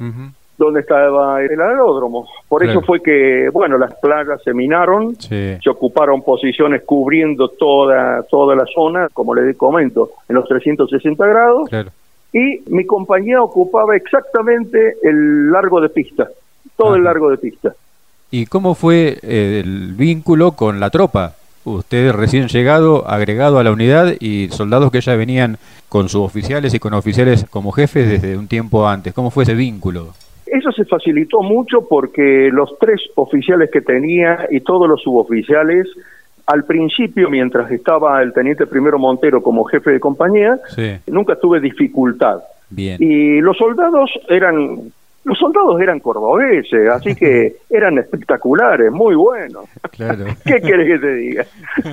Donde 0.60 0.82
estaba 0.82 1.42
el 1.42 1.60
aeródromo. 1.60 2.28
Por 2.48 2.64
eso 2.64 2.82
fue 2.82 3.02
que, 3.02 3.50
bueno, 3.52 3.78
las 3.78 3.96
playas 3.96 4.44
se 4.44 4.54
minaron, 4.54 5.16
se 5.16 5.70
ocuparon 5.70 6.22
posiciones 6.22 6.84
cubriendo 6.86 7.48
toda, 7.48 8.24
toda 8.24 8.56
la 8.56 8.66
zona, 8.66 9.08
como 9.14 9.34
les 9.34 9.56
comento, 9.56 10.12
en 10.28 10.36
los 10.36 10.48
360 10.48 11.26
grados. 11.26 11.70
Y 12.34 12.62
mi 12.68 12.86
compañía 12.86 13.42
ocupaba 13.42 13.96
exactamente 13.96 14.98
el 15.02 15.50
largo 15.50 15.80
de 15.80 15.90
pista, 15.90 16.30
todo 16.76 16.96
el 16.96 17.06
largo 17.06 17.32
de 17.32 17.38
pista. 17.38 17.74
¿Y 18.30 18.46
cómo 18.46 18.76
fue 18.76 19.18
eh, 19.24 19.62
el 19.64 19.94
vínculo 19.94 20.52
con 20.52 20.80
la 20.80 20.90
tropa? 20.90 21.36
Usted 21.64 22.12
recién 22.12 22.48
llegado, 22.48 23.08
agregado 23.08 23.60
a 23.60 23.64
la 23.64 23.72
unidad 23.72 24.14
y 24.20 24.50
soldados 24.50 24.92
que 24.92 25.02
ya 25.02 25.16
venían 25.16 25.58
con 25.88 26.10
sus 26.10 26.22
oficiales 26.22 26.74
y 26.74 26.80
con 26.80 26.94
oficiales 26.94 27.46
como 27.50 27.72
jefes 27.72 28.08
desde 28.10 28.38
un 28.38 28.48
tiempo 28.48 28.88
antes. 28.88 29.14
¿Cómo 29.14 29.32
fue 29.32 29.44
ese 29.44 29.56
vínculo? 29.56 30.14
Eso 30.52 30.72
se 30.72 30.86
facilitó 30.86 31.42
mucho 31.42 31.88
porque 31.88 32.50
los 32.52 32.78
tres 32.80 33.02
oficiales 33.16 33.70
que 33.72 33.82
tenía 33.82 34.48
y 34.50 34.62
todos 34.62 34.88
los 34.88 35.02
suboficiales, 35.02 35.88
al 36.46 36.64
principio, 36.66 37.30
mientras 37.30 37.72
estaba 37.72 38.22
el 38.22 38.34
teniente 38.34 38.66
primero 38.66 38.98
Montero 38.98 39.42
como 39.42 39.64
jefe 39.66 39.92
de 39.92 40.00
compañía, 40.00 40.60
nunca 41.08 41.36
tuve 41.36 41.60
dificultad. 41.60 42.40
Bien. 42.70 42.98
Y 43.00 43.42
los 43.42 43.58
soldados 43.58 44.12
eran 44.28 44.92
los 45.26 45.38
soldados 45.38 45.80
eran 45.82 46.00
cordobeses, 46.00 46.90
así 46.90 47.14
que 47.14 47.58
eran 47.70 47.98
espectaculares, 47.98 48.92
muy 48.92 49.16
buenos. 49.16 49.66
Claro. 49.92 50.26
¿Qué 50.46 50.60
quieres 50.62 50.88
que 50.88 51.00
te 51.00 51.14
diga? 51.16 51.46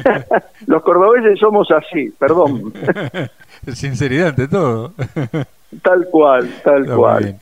los 0.67 0.83
cordobeses 0.83 1.39
somos 1.39 1.69
así, 1.71 2.11
perdón. 2.19 2.73
Sinceridad 3.73 4.29
ante 4.29 4.49
todo. 4.49 4.93
tal 5.83 6.07
cual, 6.11 6.49
tal 6.63 6.87
cual. 6.87 7.41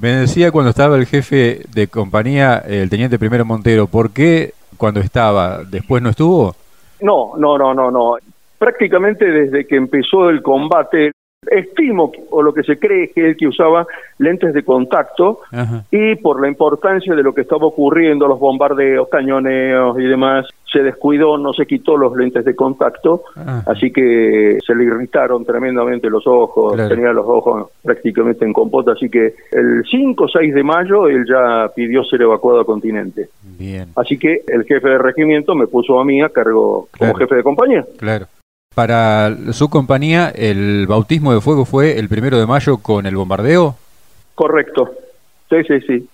Me 0.00 0.10
decía 0.10 0.50
cuando 0.50 0.70
estaba 0.70 0.96
el 0.96 1.06
jefe 1.06 1.62
de 1.72 1.88
compañía, 1.88 2.58
el 2.58 2.90
teniente 2.90 3.18
primero 3.18 3.44
Montero, 3.44 3.86
¿por 3.86 4.10
qué 4.10 4.52
cuando 4.76 5.00
estaba, 5.00 5.62
después 5.64 6.02
no 6.02 6.10
estuvo? 6.10 6.54
No, 7.00 7.32
no, 7.36 7.56
no, 7.56 7.74
no, 7.74 7.90
no. 7.90 8.16
Prácticamente 8.58 9.24
desde 9.24 9.66
que 9.66 9.76
empezó 9.76 10.30
el 10.30 10.42
combate, 10.42 11.12
estimo, 11.50 12.10
o 12.30 12.42
lo 12.42 12.52
que 12.54 12.62
se 12.62 12.78
cree 12.78 13.10
que 13.10 13.28
él 13.28 13.36
que 13.36 13.46
usaba 13.46 13.86
lentes 14.18 14.54
de 14.54 14.64
contacto, 14.64 15.40
y 15.90 16.16
por 16.16 16.40
la 16.40 16.48
importancia 16.48 17.14
de 17.14 17.22
lo 17.22 17.34
que 17.34 17.42
estaba 17.42 17.66
ocurriendo, 17.66 18.26
los 18.26 18.38
bombardeos, 18.38 19.08
cañoneos 19.08 19.98
y 19.98 20.04
demás, 20.04 20.46
se 20.74 20.82
descuidó, 20.82 21.38
no 21.38 21.52
se 21.52 21.66
quitó 21.66 21.96
los 21.96 22.16
lentes 22.16 22.44
de 22.44 22.56
contacto, 22.56 23.22
así 23.66 23.92
que 23.92 24.58
se 24.66 24.74
le 24.74 24.84
irritaron 24.84 25.44
tremendamente 25.44 26.10
los 26.10 26.26
ojos, 26.26 26.76
tenía 26.88 27.12
los 27.12 27.24
ojos 27.26 27.70
prácticamente 27.80 28.44
en 28.44 28.52
compota, 28.52 28.92
así 28.92 29.08
que 29.08 29.34
el 29.52 29.84
5 29.88 30.24
o 30.24 30.28
6 30.28 30.52
de 30.52 30.62
mayo 30.64 31.06
él 31.06 31.24
ya 31.28 31.70
pidió 31.74 32.02
ser 32.02 32.22
evacuado 32.22 32.60
a 32.60 32.64
continente. 32.64 33.28
Bien. 33.56 33.90
Así 33.94 34.18
que 34.18 34.40
el 34.48 34.64
jefe 34.64 34.88
de 34.88 34.98
regimiento 34.98 35.54
me 35.54 35.68
puso 35.68 36.00
a 36.00 36.04
mí 36.04 36.20
a 36.20 36.28
cargo 36.28 36.88
como 36.98 37.14
jefe 37.14 37.36
de 37.36 37.42
compañía. 37.44 37.86
Claro. 37.96 38.26
Para 38.74 39.36
su 39.52 39.70
compañía, 39.70 40.30
¿el 40.34 40.88
bautismo 40.88 41.32
de 41.32 41.40
fuego 41.40 41.64
fue 41.64 41.96
el 42.00 42.08
primero 42.08 42.40
de 42.40 42.46
mayo 42.46 42.78
con 42.78 43.06
el 43.06 43.14
bombardeo? 43.14 43.76
Correcto. 44.34 44.90
Sí, 45.48 45.56
sí, 45.68 45.80
sí. 45.86 46.08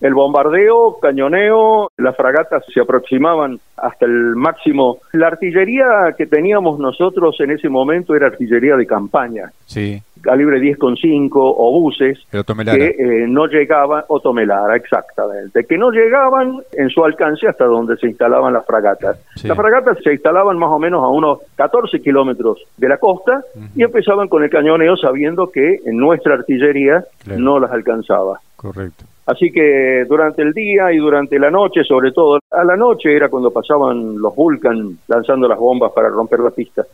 El 0.00 0.14
bombardeo, 0.14 0.98
cañoneo, 1.00 1.90
las 1.96 2.16
fragatas 2.16 2.64
se 2.72 2.80
aproximaban 2.80 3.58
hasta 3.76 4.06
el 4.06 4.36
máximo. 4.36 4.98
La 5.12 5.26
artillería 5.26 6.14
que 6.16 6.26
teníamos 6.26 6.78
nosotros 6.78 7.36
en 7.40 7.50
ese 7.50 7.68
momento 7.68 8.14
era 8.14 8.28
artillería 8.28 8.76
de 8.76 8.86
campaña. 8.86 9.50
Sí. 9.66 10.00
Calibre 10.20 10.60
10,5 10.60 11.30
obuses 11.34 12.18
que 12.30 12.38
eh, 12.38 13.26
no 13.28 13.46
llegaban, 13.46 14.04
o 14.08 14.20
tomelara, 14.20 14.76
exactamente, 14.76 15.64
que 15.64 15.78
no 15.78 15.90
llegaban 15.90 16.60
en 16.72 16.90
su 16.90 17.04
alcance 17.04 17.46
hasta 17.48 17.64
donde 17.64 17.96
se 17.96 18.08
instalaban 18.08 18.52
las 18.52 18.66
fragatas. 18.66 19.18
Las 19.44 19.56
fragatas 19.56 19.98
se 20.02 20.12
instalaban 20.12 20.58
más 20.58 20.70
o 20.70 20.78
menos 20.78 21.02
a 21.02 21.08
unos 21.08 21.38
14 21.56 22.00
kilómetros 22.00 22.58
de 22.76 22.88
la 22.88 22.98
costa 22.98 23.42
y 23.76 23.82
empezaban 23.82 24.28
con 24.28 24.42
el 24.42 24.50
cañoneo 24.50 24.96
sabiendo 24.96 25.50
que 25.50 25.80
en 25.84 25.96
nuestra 25.96 26.34
artillería 26.34 27.04
no 27.36 27.58
las 27.60 27.70
alcanzaba. 27.70 28.40
Correcto. 28.56 29.04
Así 29.28 29.52
que 29.52 30.06
durante 30.08 30.40
el 30.40 30.54
día 30.54 30.90
y 30.90 30.96
durante 30.96 31.38
la 31.38 31.50
noche, 31.50 31.84
sobre 31.84 32.12
todo 32.12 32.38
a 32.50 32.64
la 32.64 32.78
noche 32.78 33.14
era 33.14 33.28
cuando 33.28 33.50
pasaban 33.50 34.16
los 34.16 34.34
Vulcan 34.34 34.96
lanzando 35.06 35.46
las 35.46 35.58
bombas 35.58 35.92
para 35.92 36.08
romper 36.08 36.40
la 36.40 36.48
pista. 36.48 36.86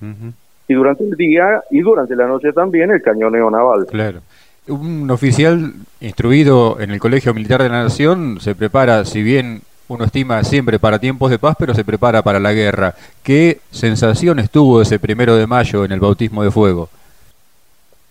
Y 0.66 0.74
durante 0.74 1.04
el 1.04 1.12
día 1.12 1.62
y 1.70 1.80
durante 1.80 2.16
la 2.16 2.26
noche 2.26 2.52
también 2.52 2.90
el 2.90 3.00
cañoneo 3.00 3.48
naval. 3.52 3.86
Claro. 3.86 4.18
Un 4.66 5.08
oficial 5.12 5.74
instruido 6.00 6.80
en 6.80 6.90
el 6.90 6.98
Colegio 6.98 7.32
Militar 7.32 7.62
de 7.62 7.68
la 7.68 7.84
Nación 7.84 8.40
se 8.40 8.56
prepara, 8.56 9.04
si 9.04 9.22
bien 9.22 9.60
uno 9.86 10.04
estima 10.04 10.42
siempre 10.42 10.80
para 10.80 10.98
tiempos 10.98 11.30
de 11.30 11.38
paz, 11.38 11.54
pero 11.56 11.72
se 11.72 11.84
prepara 11.84 12.22
para 12.22 12.40
la 12.40 12.52
guerra. 12.52 12.96
¿Qué 13.22 13.60
sensaciones 13.70 14.50
tuvo 14.50 14.82
ese 14.82 14.98
primero 14.98 15.36
de 15.36 15.46
mayo 15.46 15.84
en 15.84 15.92
el 15.92 16.00
bautismo 16.00 16.42
de 16.42 16.50
fuego? 16.50 16.88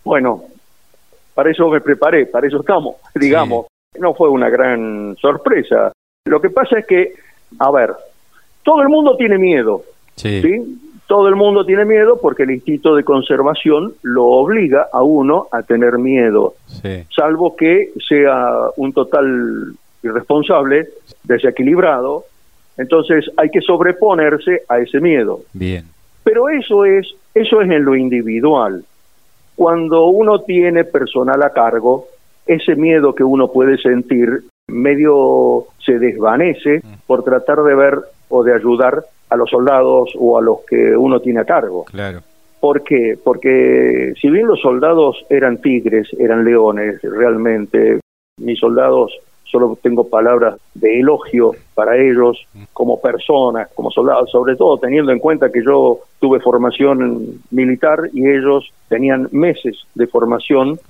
Bueno, 0.02 0.44
para 1.34 1.50
eso 1.50 1.68
me 1.68 1.82
preparé, 1.82 2.24
para 2.24 2.46
eso 2.46 2.60
estamos, 2.60 2.96
digamos 3.14 3.66
no 3.98 4.14
fue 4.14 4.28
una 4.28 4.48
gran 4.48 5.16
sorpresa. 5.20 5.92
Lo 6.26 6.40
que 6.40 6.50
pasa 6.50 6.78
es 6.78 6.86
que, 6.86 7.14
a 7.58 7.70
ver, 7.70 7.92
todo 8.62 8.82
el 8.82 8.88
mundo 8.88 9.16
tiene 9.16 9.38
miedo, 9.38 9.82
sí. 10.16 10.80
Todo 11.06 11.28
el 11.28 11.36
mundo 11.36 11.66
tiene 11.66 11.84
miedo 11.84 12.18
porque 12.18 12.44
el 12.44 12.52
instinto 12.52 12.96
de 12.96 13.04
conservación 13.04 13.94
lo 14.02 14.24
obliga 14.24 14.88
a 14.90 15.02
uno 15.02 15.48
a 15.52 15.62
tener 15.62 15.98
miedo, 15.98 16.54
salvo 17.14 17.54
que 17.56 17.90
sea 18.08 18.70
un 18.78 18.94
total 18.94 19.74
irresponsable, 20.02 20.88
desequilibrado, 21.24 22.24
entonces 22.78 23.30
hay 23.36 23.50
que 23.50 23.60
sobreponerse 23.60 24.62
a 24.66 24.78
ese 24.78 24.98
miedo. 24.98 25.40
Bien. 25.52 25.84
Pero 26.22 26.48
eso 26.48 26.86
es 26.86 27.14
eso 27.34 27.60
es 27.60 27.70
en 27.70 27.84
lo 27.84 27.96
individual. 27.96 28.84
Cuando 29.56 30.06
uno 30.06 30.40
tiene 30.40 30.84
personal 30.84 31.42
a 31.42 31.50
cargo, 31.50 32.06
ese 32.46 32.76
miedo 32.76 33.14
que 33.14 33.24
uno 33.24 33.50
puede 33.50 33.78
sentir 33.78 34.44
medio 34.68 35.66
se 35.84 35.98
desvanece 35.98 36.82
por 37.06 37.22
tratar 37.22 37.62
de 37.62 37.74
ver 37.74 37.98
o 38.28 38.42
de 38.42 38.54
ayudar 38.54 39.04
a 39.30 39.36
los 39.36 39.50
soldados 39.50 40.12
o 40.18 40.38
a 40.38 40.42
los 40.42 40.58
que 40.68 40.96
uno 40.96 41.20
tiene 41.20 41.40
a 41.40 41.44
cargo. 41.44 41.84
Claro. 41.84 42.20
¿Por 42.60 42.82
qué? 42.82 43.18
Porque 43.22 44.14
si 44.20 44.30
bien 44.30 44.46
los 44.46 44.60
soldados 44.60 45.24
eran 45.28 45.60
tigres, 45.60 46.08
eran 46.18 46.44
leones, 46.44 47.00
realmente 47.02 48.00
mis 48.40 48.58
soldados 48.58 49.12
solo 49.54 49.78
tengo 49.80 50.08
palabras 50.08 50.56
de 50.74 50.98
elogio 50.98 51.52
para 51.76 51.96
ellos 51.96 52.44
como 52.72 53.00
personas, 53.00 53.68
como 53.72 53.88
soldados, 53.92 54.28
sobre 54.28 54.56
todo 54.56 54.78
teniendo 54.78 55.12
en 55.12 55.20
cuenta 55.20 55.52
que 55.52 55.62
yo 55.64 56.00
tuve 56.18 56.40
formación 56.40 57.40
militar 57.52 58.10
y 58.12 58.26
ellos 58.26 58.72
tenían 58.88 59.28
meses 59.30 59.76
de 59.94 60.08
formación. 60.08 60.80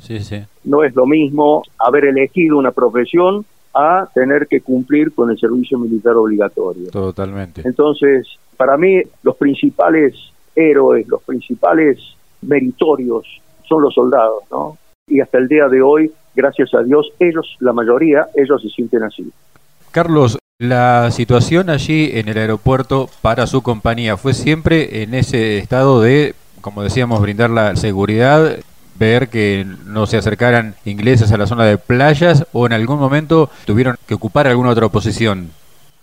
No 0.64 0.82
es 0.82 0.94
lo 0.94 1.04
mismo 1.04 1.62
haber 1.78 2.06
elegido 2.06 2.56
una 2.56 2.72
profesión 2.72 3.44
a 3.74 4.08
tener 4.14 4.46
que 4.46 4.62
cumplir 4.62 5.12
con 5.12 5.30
el 5.30 5.38
servicio 5.38 5.78
militar 5.78 6.16
obligatorio. 6.16 6.90
Totalmente. 6.90 7.60
Entonces, 7.66 8.26
para 8.56 8.78
mí, 8.78 9.02
los 9.22 9.36
principales 9.36 10.14
héroes, 10.56 11.06
los 11.06 11.22
principales 11.22 11.98
meritorios 12.40 13.26
son 13.68 13.82
los 13.82 13.92
soldados, 13.92 14.44
¿no? 14.50 14.78
Y 15.06 15.20
hasta 15.20 15.38
el 15.38 15.48
día 15.48 15.68
de 15.68 15.82
hoy 15.82 16.12
gracias 16.34 16.74
a 16.74 16.82
Dios, 16.82 17.12
ellos, 17.18 17.56
la 17.60 17.72
mayoría, 17.72 18.26
ellos 18.34 18.60
se 18.62 18.68
sienten 18.68 19.02
así. 19.02 19.30
Carlos, 19.90 20.38
la 20.58 21.10
situación 21.10 21.70
allí 21.70 22.10
en 22.14 22.28
el 22.28 22.38
aeropuerto 22.38 23.08
para 23.22 23.46
su 23.46 23.62
compañía 23.62 24.16
fue 24.16 24.34
siempre 24.34 25.02
en 25.02 25.14
ese 25.14 25.58
estado 25.58 26.00
de, 26.00 26.34
como 26.60 26.82
decíamos, 26.82 27.20
brindar 27.20 27.50
la 27.50 27.76
seguridad, 27.76 28.56
ver 28.98 29.28
que 29.28 29.66
no 29.86 30.06
se 30.06 30.16
acercaran 30.16 30.74
ingleses 30.84 31.32
a 31.32 31.36
la 31.36 31.46
zona 31.46 31.64
de 31.64 31.78
playas 31.78 32.46
o 32.52 32.66
en 32.66 32.72
algún 32.72 32.98
momento 32.98 33.50
tuvieron 33.66 33.96
que 34.06 34.14
ocupar 34.14 34.46
alguna 34.46 34.70
otra 34.70 34.88
posición. 34.88 35.50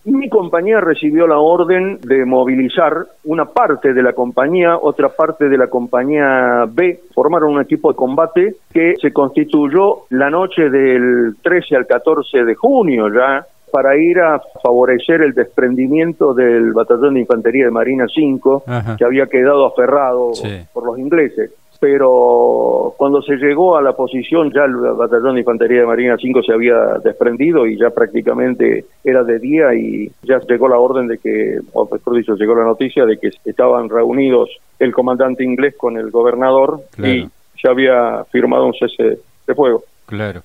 Mi 0.04 0.30
compañía 0.30 0.82
recibió 0.82 1.28
la 1.28 1.38
orden 1.38 2.00
de 2.02 2.26
movilizar 2.26 3.06
una 3.26 3.46
parte 3.46 3.94
de 3.94 4.02
la 4.02 4.14
compañía, 4.14 4.76
otra 4.78 5.10
parte 5.10 5.48
de 5.48 5.58
la 5.58 5.68
compañía 5.68 6.66
B, 6.68 7.02
formaron 7.14 7.54
un 7.54 7.62
equipo 7.62 7.92
de 7.92 7.96
combate 7.96 8.56
que 8.74 8.96
se 9.00 9.14
constituyó 9.14 10.06
la 10.10 10.32
noche 10.32 10.72
del 10.72 11.36
13 11.44 11.76
al 11.76 11.86
14 11.86 12.46
de 12.46 12.56
junio 12.56 13.10
ya 13.14 13.46
para 13.72 13.96
ir 13.96 14.20
a 14.20 14.42
favorecer 14.62 15.22
el 15.22 15.34
desprendimiento 15.34 16.34
del 16.34 16.74
batallón 16.74 17.14
de 17.14 17.22
infantería 17.22 17.66
de 17.66 17.72
Marina 17.72 18.06
5 18.14 18.64
que 18.98 19.06
había 19.06 19.28
quedado 19.28 19.68
aferrado 19.68 20.32
por 20.74 20.86
los 20.86 20.98
ingleses 20.98 21.52
pero 21.82 22.94
cuando 22.96 23.24
se 23.24 23.38
llegó 23.38 23.76
a 23.76 23.82
la 23.82 23.94
posición 23.94 24.52
ya 24.54 24.66
el 24.66 24.76
batallón 24.76 25.34
de 25.34 25.40
infantería 25.40 25.80
de 25.80 25.88
Marina 25.88 26.16
5 26.16 26.44
se 26.44 26.54
había 26.54 26.78
desprendido 27.04 27.66
y 27.66 27.76
ya 27.76 27.90
prácticamente 27.90 28.86
era 29.04 29.24
de 29.24 29.40
día 29.40 29.74
y 29.74 30.12
ya 30.22 30.40
llegó 30.48 30.70
la 30.70 30.78
orden 30.78 31.08
de 31.08 31.18
que, 31.18 31.60
o 31.74 31.90
mejor 31.92 32.18
dicho, 32.18 32.36
llegó 32.36 32.54
la 32.54 32.66
noticia 32.66 33.04
de 33.04 33.18
que 33.18 33.32
estaban 33.46 33.90
reunidos 33.90 34.52
el 34.78 34.94
comandante 34.94 35.44
inglés 35.44 35.74
con 35.76 35.98
el 35.98 36.12
gobernador 36.12 36.82
y 37.00 37.28
se 37.60 37.68
había 37.68 38.26
firmado 38.26 38.68
un 38.68 38.76
cese 38.76 39.18
de 39.48 39.56
fuego. 39.56 39.84
Claro. 40.06 40.44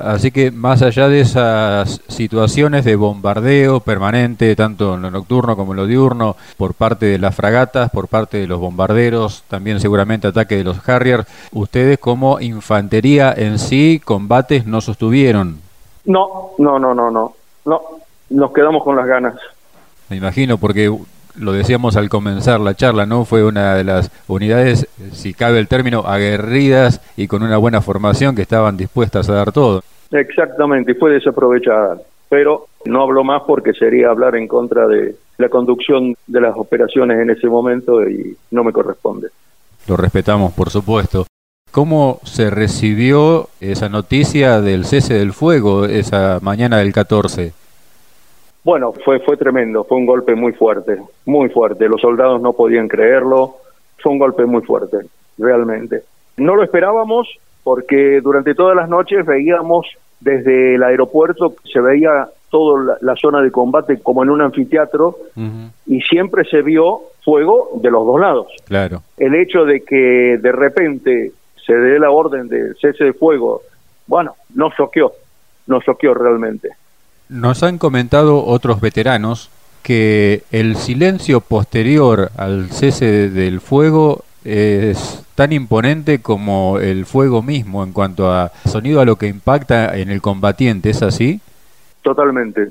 Así 0.00 0.30
que 0.30 0.50
más 0.50 0.82
allá 0.82 1.08
de 1.08 1.20
esas 1.20 2.00
situaciones 2.08 2.84
de 2.84 2.96
bombardeo 2.96 3.80
permanente, 3.80 4.54
tanto 4.54 4.94
en 4.94 5.02
lo 5.02 5.10
nocturno 5.10 5.56
como 5.56 5.72
en 5.72 5.76
lo 5.78 5.86
diurno, 5.86 6.36
por 6.56 6.74
parte 6.74 7.06
de 7.06 7.18
las 7.18 7.34
fragatas, 7.34 7.90
por 7.90 8.08
parte 8.08 8.38
de 8.38 8.46
los 8.46 8.60
bombarderos, 8.60 9.42
también 9.48 9.80
seguramente 9.80 10.28
ataque 10.28 10.56
de 10.56 10.64
los 10.64 10.88
Harriers, 10.88 11.26
ustedes 11.52 11.98
como 11.98 12.40
infantería 12.40 13.32
en 13.36 13.58
sí, 13.58 14.00
combates 14.04 14.66
no 14.66 14.80
sostuvieron. 14.80 15.58
No, 16.04 16.52
no, 16.58 16.78
no, 16.78 16.94
no, 16.94 17.10
no, 17.10 17.34
no, 17.64 17.82
nos 18.30 18.52
quedamos 18.52 18.84
con 18.84 18.96
las 18.96 19.06
ganas. 19.06 19.34
Me 20.08 20.16
imagino, 20.16 20.58
porque 20.58 20.90
lo 21.38 21.52
decíamos 21.52 21.96
al 21.96 22.08
comenzar 22.08 22.60
la 22.60 22.74
charla, 22.74 23.06
¿no? 23.06 23.24
Fue 23.24 23.44
una 23.44 23.74
de 23.74 23.84
las 23.84 24.10
unidades, 24.26 24.88
si 25.12 25.34
cabe 25.34 25.58
el 25.58 25.68
término, 25.68 26.00
aguerridas 26.00 27.00
y 27.16 27.28
con 27.28 27.42
una 27.42 27.56
buena 27.56 27.80
formación 27.80 28.34
que 28.34 28.42
estaban 28.42 28.76
dispuestas 28.76 29.28
a 29.28 29.34
dar 29.34 29.52
todo. 29.52 29.82
Exactamente, 30.10 30.92
y 30.92 30.94
fue 30.94 31.12
desaprovechada. 31.12 31.98
Pero 32.28 32.66
no 32.84 33.02
hablo 33.02 33.24
más 33.24 33.42
porque 33.46 33.72
sería 33.72 34.10
hablar 34.10 34.36
en 34.36 34.48
contra 34.48 34.86
de 34.86 35.16
la 35.38 35.48
conducción 35.48 36.14
de 36.26 36.40
las 36.40 36.56
operaciones 36.56 37.20
en 37.20 37.30
ese 37.30 37.46
momento 37.46 38.06
y 38.08 38.36
no 38.50 38.64
me 38.64 38.72
corresponde. 38.72 39.28
Lo 39.86 39.96
respetamos, 39.96 40.52
por 40.52 40.70
supuesto. 40.70 41.26
¿Cómo 41.70 42.20
se 42.24 42.50
recibió 42.50 43.48
esa 43.60 43.88
noticia 43.88 44.60
del 44.60 44.84
cese 44.84 45.14
del 45.14 45.32
fuego 45.32 45.84
esa 45.84 46.38
mañana 46.42 46.78
del 46.78 46.92
14? 46.92 47.52
Bueno, 48.68 48.92
fue, 48.92 49.18
fue 49.20 49.38
tremendo, 49.38 49.84
fue 49.84 49.96
un 49.96 50.04
golpe 50.04 50.34
muy 50.34 50.52
fuerte, 50.52 50.98
muy 51.24 51.48
fuerte. 51.48 51.88
Los 51.88 52.02
soldados 52.02 52.38
no 52.42 52.52
podían 52.52 52.86
creerlo, 52.86 53.56
fue 53.96 54.12
un 54.12 54.18
golpe 54.18 54.44
muy 54.44 54.60
fuerte, 54.60 54.98
realmente. 55.38 56.02
No 56.36 56.54
lo 56.54 56.62
esperábamos 56.62 57.26
porque 57.62 58.20
durante 58.20 58.54
todas 58.54 58.76
las 58.76 58.90
noches 58.90 59.24
veíamos 59.24 59.86
desde 60.20 60.74
el 60.74 60.82
aeropuerto, 60.82 61.54
se 61.64 61.80
veía 61.80 62.28
toda 62.50 62.98
la, 63.00 63.16
zona 63.16 63.40
de 63.40 63.50
combate 63.50 64.00
como 64.02 64.22
en 64.22 64.28
un 64.28 64.42
anfiteatro 64.42 65.16
y 65.86 66.02
siempre 66.02 66.44
se 66.44 66.60
vio 66.60 67.00
fuego 67.24 67.70
de 67.76 67.90
los 67.90 68.04
dos 68.04 68.20
lados. 68.20 68.48
Claro. 68.66 69.00
El 69.16 69.34
hecho 69.34 69.64
de 69.64 69.80
que 69.80 70.36
de 70.42 70.52
repente 70.52 71.32
se 71.64 71.72
dé 71.72 71.98
la 71.98 72.10
orden 72.10 72.48
de 72.48 72.74
cese 72.74 73.04
de 73.04 73.12
fuego, 73.14 73.62
bueno, 74.06 74.34
nos 74.54 74.74
choqueó, 74.76 75.10
nos 75.66 75.82
choqueó 75.84 76.12
realmente. 76.12 76.68
Nos 77.28 77.62
han 77.62 77.76
comentado 77.76 78.42
otros 78.42 78.80
veteranos 78.80 79.50
que 79.82 80.44
el 80.50 80.76
silencio 80.76 81.42
posterior 81.42 82.30
al 82.38 82.70
cese 82.70 83.28
del 83.28 83.60
fuego 83.60 84.24
es 84.44 85.26
tan 85.34 85.52
imponente 85.52 86.22
como 86.22 86.78
el 86.78 87.04
fuego 87.04 87.42
mismo 87.42 87.84
en 87.84 87.92
cuanto 87.92 88.30
a 88.30 88.50
sonido 88.64 89.02
a 89.02 89.04
lo 89.04 89.16
que 89.16 89.26
impacta 89.26 89.98
en 89.98 90.10
el 90.10 90.22
combatiente, 90.22 90.88
¿es 90.88 91.02
así? 91.02 91.40
Totalmente, 92.00 92.68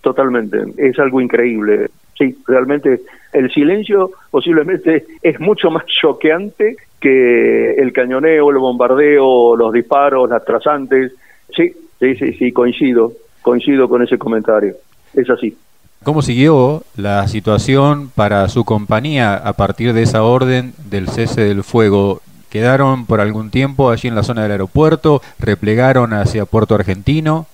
totalmente, 0.00 0.58
es 0.78 0.98
algo 0.98 1.20
increíble. 1.20 1.90
Sí, 2.16 2.34
realmente 2.46 3.02
el 3.34 3.52
silencio 3.52 4.12
posiblemente 4.30 5.04
es 5.20 5.38
mucho 5.38 5.70
más 5.70 5.84
choqueante 6.00 6.76
que 6.98 7.74
el 7.74 7.92
cañoneo, 7.92 8.50
el 8.50 8.58
bombardeo, 8.58 9.54
los 9.54 9.70
disparos, 9.70 10.30
las 10.30 10.44
trazantes. 10.46 11.12
Sí, 11.54 11.72
sí, 12.00 12.14
sí, 12.14 12.32
sí, 12.32 12.52
coincido 12.52 13.12
coincido 13.42 13.88
con 13.88 14.02
ese 14.02 14.18
comentario. 14.18 14.74
Es 15.14 15.28
así. 15.30 15.56
¿Cómo 16.04 16.22
siguió 16.22 16.82
la 16.96 17.26
situación 17.26 18.10
para 18.14 18.48
su 18.48 18.64
compañía 18.64 19.34
a 19.34 19.52
partir 19.54 19.92
de 19.92 20.02
esa 20.02 20.22
orden 20.22 20.72
del 20.88 21.08
cese 21.08 21.42
del 21.42 21.64
fuego? 21.64 22.20
¿Quedaron 22.50 23.04
por 23.04 23.20
algún 23.20 23.50
tiempo 23.50 23.90
allí 23.90 24.08
en 24.08 24.14
la 24.14 24.22
zona 24.22 24.42
del 24.42 24.52
aeropuerto? 24.52 25.20
¿Replegaron 25.38 26.12
hacia 26.12 26.46
Puerto 26.46 26.74
Argentino? 26.74 27.46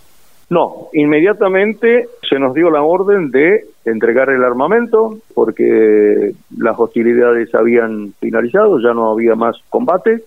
No, 0.51 0.89
inmediatamente 0.93 2.09
se 2.29 2.39
nos 2.39 2.55
dio 2.55 2.71
la 2.71 2.83
orden 2.83 3.31
de 3.31 3.65
entregar 3.87 4.29
el 4.29 4.45
armamento 4.45 5.17
porque 5.35 6.33
las 6.57 6.79
hostilidades 6.79 7.55
habían 7.55 8.13
finalizado, 8.21 8.79
ya 8.79 8.93
no 8.93 9.11
había 9.11 9.35
más 9.35 9.57
combate. 9.71 10.23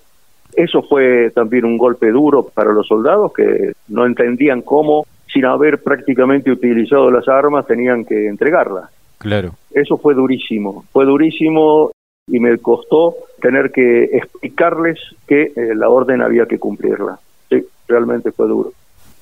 Eso 0.55 0.81
fue 0.81 1.31
también 1.35 1.65
un 1.65 1.77
golpe 1.77 2.11
duro 2.11 2.49
para 2.53 2.73
los 2.73 2.87
soldados 2.87 3.31
que 3.31 3.73
no 3.89 4.05
entendían 4.05 4.63
cómo 4.63 5.05
sin 5.31 5.45
haber 5.45 5.81
prácticamente 5.81 6.51
utilizado 6.51 7.09
las 7.11 7.27
armas, 7.27 7.65
tenían 7.65 8.05
que 8.05 8.27
entregarlas. 8.27 8.89
Claro. 9.17 9.53
Eso 9.71 9.97
fue 9.97 10.13
durísimo, 10.13 10.85
fue 10.91 11.05
durísimo 11.05 11.91
y 12.27 12.39
me 12.39 12.57
costó 12.57 13.15
tener 13.41 13.71
que 13.71 14.03
explicarles 14.03 14.99
que 15.27 15.53
eh, 15.55 15.75
la 15.75 15.89
orden 15.89 16.21
había 16.21 16.45
que 16.45 16.59
cumplirla. 16.59 17.19
Sí, 17.49 17.65
realmente 17.87 18.31
fue 18.31 18.47
duro. 18.47 18.73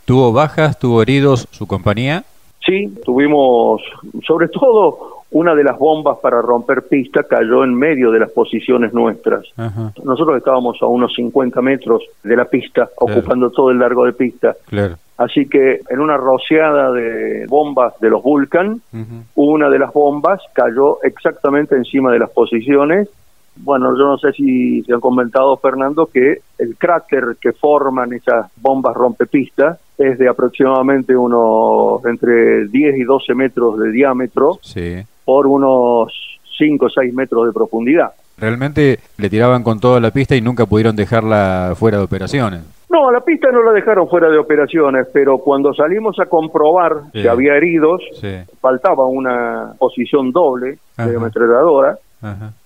¿Tuvo 0.05 0.31
bajas, 0.31 0.77
tuvo 0.77 1.01
heridos 1.01 1.47
su 1.51 1.67
compañía? 1.67 2.23
Sí, 2.65 2.91
tuvimos, 3.03 3.81
sobre 4.25 4.47
todo 4.47 5.23
una 5.31 5.53
de 5.53 5.63
las 5.63 5.77
bombas 5.77 6.17
para 6.19 6.41
romper 6.41 6.83
pista 6.83 7.23
cayó 7.23 7.63
en 7.63 7.75
medio 7.75 8.11
de 8.11 8.19
las 8.19 8.31
posiciones 8.31 8.93
nuestras. 8.93 9.45
Nosotros 10.03 10.37
estábamos 10.37 10.81
a 10.81 10.85
unos 10.85 11.13
50 11.13 11.61
metros 11.61 12.03
de 12.23 12.35
la 12.35 12.45
pista, 12.45 12.89
ocupando 12.97 13.51
todo 13.51 13.69
el 13.69 13.79
largo 13.79 14.05
de 14.05 14.13
pista. 14.13 14.55
Claro. 14.65 14.97
Así 15.17 15.47
que 15.47 15.79
en 15.89 15.99
una 15.99 16.17
rociada 16.17 16.91
de 16.91 17.45
bombas 17.47 17.97
de 18.01 18.09
los 18.09 18.21
Vulcan, 18.21 18.81
una 19.35 19.69
de 19.69 19.79
las 19.79 19.93
bombas 19.93 20.41
cayó 20.53 21.01
exactamente 21.03 21.75
encima 21.75 22.11
de 22.11 22.19
las 22.19 22.29
posiciones. 22.31 23.07
Bueno, 23.57 23.97
yo 23.97 24.05
no 24.05 24.17
sé 24.17 24.33
si 24.33 24.83
se 24.83 24.93
han 24.93 24.99
comentado, 24.99 25.55
Fernando, 25.55 26.07
que 26.07 26.39
el 26.57 26.75
cráter 26.77 27.37
que 27.39 27.53
forman 27.53 28.11
esas 28.11 28.51
bombas 28.57 28.93
rompepistas 28.93 29.79
es 29.97 30.17
de 30.17 30.27
aproximadamente 30.27 31.15
unos 31.15 32.03
entre 32.05 32.67
10 32.67 32.97
y 32.97 33.03
12 33.03 33.33
metros 33.33 33.79
de 33.79 33.91
diámetro 33.91 34.59
por 35.23 35.47
unos 35.47 36.39
5 36.57 36.85
o 36.85 36.89
6 36.89 37.13
metros 37.13 37.47
de 37.47 37.53
profundidad. 37.53 38.11
Realmente 38.37 38.99
le 39.17 39.29
tiraban 39.29 39.63
con 39.63 39.79
toda 39.79 39.99
la 39.99 40.11
pista 40.11 40.35
y 40.35 40.41
nunca 40.41 40.65
pudieron 40.65 40.95
dejarla 40.95 41.73
fuera 41.75 41.97
de 41.97 42.03
operaciones. 42.03 42.61
No, 42.89 43.11
la 43.11 43.21
pista 43.21 43.51
no 43.51 43.63
la 43.63 43.71
dejaron 43.71 44.07
fuera 44.07 44.29
de 44.29 44.37
operaciones, 44.37 45.07
pero 45.11 45.39
cuando 45.39 45.73
salimos 45.73 46.19
a 46.19 46.27
comprobar 46.27 47.01
que 47.11 47.27
había 47.27 47.55
heridos, 47.55 48.01
faltaba 48.61 49.05
una 49.05 49.73
posición 49.77 50.31
doble 50.31 50.77
de 50.97 51.15
ametralladora, 51.15 51.97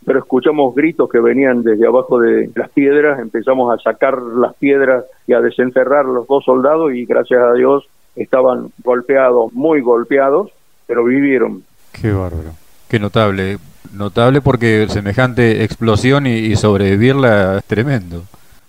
pero 0.05 0.19
escuchamos 0.19 0.75
gritos 0.75 1.09
que 1.09 1.19
venían 1.19 1.63
desde 1.63 1.87
abajo 1.87 2.19
de 2.19 2.49
las 2.55 2.69
piedras, 2.69 3.19
empezamos 3.19 3.73
a 3.73 3.81
sacar 3.81 4.21
las 4.21 4.53
piedras 4.55 5.05
y 5.25 5.33
a 5.33 5.41
desenterrar 5.41 6.05
los 6.05 6.27
dos 6.27 6.45
soldados 6.45 6.93
y 6.93 7.05
gracias 7.05 7.41
a 7.41 7.53
Dios 7.53 7.87
estaban 8.15 8.71
golpeados, 8.83 9.51
muy 9.53 9.81
golpeados, 9.81 10.51
pero 10.85 11.03
vivieron. 11.05 11.63
Qué 11.91 12.11
bárbaro, 12.11 12.51
qué 12.89 12.99
notable, 12.99 13.57
notable 13.93 14.41
porque 14.41 14.87
semejante 14.89 15.63
explosión 15.63 16.27
y, 16.27 16.31
y 16.31 16.55
sobrevivirla 16.55 17.57
es 17.59 17.63
tremendo. 17.65 18.23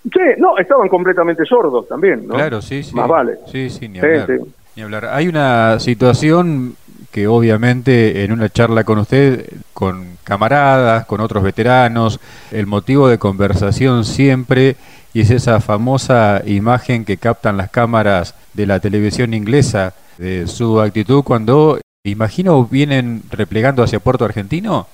Sí, 0.05 0.21
no, 0.39 0.57
estaban 0.57 0.89
completamente 0.89 1.45
sordos 1.45 1.87
también, 1.89 2.27
¿no? 2.27 2.35
Claro, 2.35 2.63
sí, 2.63 2.83
sí. 2.83 2.95
Más 2.95 3.09
vale. 3.09 3.39
Sí, 3.51 3.69
sí, 3.69 3.89
ni 3.89 3.99
hablar. 3.99 4.29
Ni 4.77 4.83
hablar. 4.83 5.07
Hay 5.07 5.29
una 5.29 5.79
situación 5.79 6.77
que 7.11 7.27
obviamente 7.27 8.25
en 8.25 8.33
una 8.33 8.49
charla 8.49 8.85
con 8.85 8.99
usted, 8.99 9.47
con 9.75 10.17
camaradas, 10.25 11.07
con 11.07 11.21
otros 11.21 11.43
veteranos, 11.43 12.21
el 12.51 12.67
motivo 12.67 13.09
de 13.09 13.19
conversación 13.19 14.05
siempre 14.05 14.77
y 15.13 15.23
es 15.23 15.31
esa 15.31 15.61
famosa 15.61 16.43
imagen 16.47 17.05
que 17.05 17.17
captan 17.17 17.57
las 17.57 17.71
cámaras 17.71 18.35
de 18.55 18.67
la 18.67 18.79
televisión 18.79 19.35
inglesa 19.35 19.93
de 20.19 20.47
su 20.47 20.81
actitud 20.81 21.25
cuando, 21.25 21.79
imagino, 22.05 22.65
vienen 22.65 23.23
replegando 23.31 23.83
hacia 23.83 24.01
Puerto 24.01 24.25
Argentino. 24.25 24.87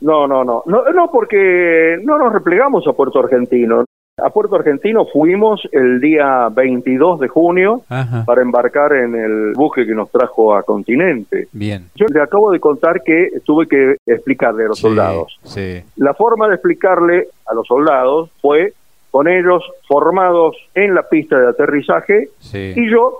No, 0.00 0.26
no, 0.26 0.44
no, 0.44 0.62
no, 0.66 0.84
no, 0.92 1.10
porque 1.10 1.98
no 2.02 2.18
nos 2.18 2.32
replegamos 2.32 2.86
a 2.86 2.92
Puerto 2.92 3.20
Argentino. 3.20 3.84
A 4.18 4.30
Puerto 4.30 4.56
Argentino 4.56 5.06
fuimos 5.06 5.66
el 5.72 6.00
día 6.00 6.48
22 6.50 7.20
de 7.20 7.28
junio 7.28 7.82
para 8.26 8.42
embarcar 8.42 8.92
en 8.92 9.14
el 9.14 9.52
buque 9.54 9.86
que 9.86 9.94
nos 9.94 10.10
trajo 10.10 10.54
a 10.54 10.62
Continente. 10.62 11.48
Bien. 11.52 11.88
Yo 11.94 12.06
le 12.12 12.20
acabo 12.20 12.52
de 12.52 12.60
contar 12.60 13.02
que 13.02 13.30
tuve 13.44 13.66
que 13.66 13.96
explicarle 14.06 14.64
a 14.64 14.68
los 14.68 14.78
soldados. 14.78 15.38
Sí. 15.44 15.82
La 15.96 16.14
forma 16.14 16.48
de 16.48 16.54
explicarle 16.54 17.28
a 17.46 17.54
los 17.54 17.66
soldados 17.66 18.30
fue 18.40 18.74
con 19.10 19.28
ellos 19.28 19.62
formados 19.88 20.56
en 20.74 20.94
la 20.94 21.08
pista 21.08 21.38
de 21.38 21.48
aterrizaje 21.48 22.28
y 22.52 22.90
yo 22.90 23.16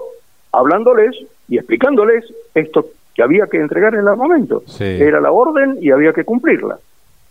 hablándoles 0.53 1.17
y 1.49 1.57
explicándoles 1.57 2.25
esto 2.55 2.87
que 3.15 3.23
había 3.23 3.47
que 3.47 3.59
entregar 3.59 3.95
en 3.95 4.01
el 4.01 4.09
armamento. 4.09 4.63
Era 4.79 5.21
la 5.21 5.33
orden 5.33 5.79
y 5.81 5.91
había 5.91 6.13
que 6.13 6.25
cumplirla. 6.25 6.79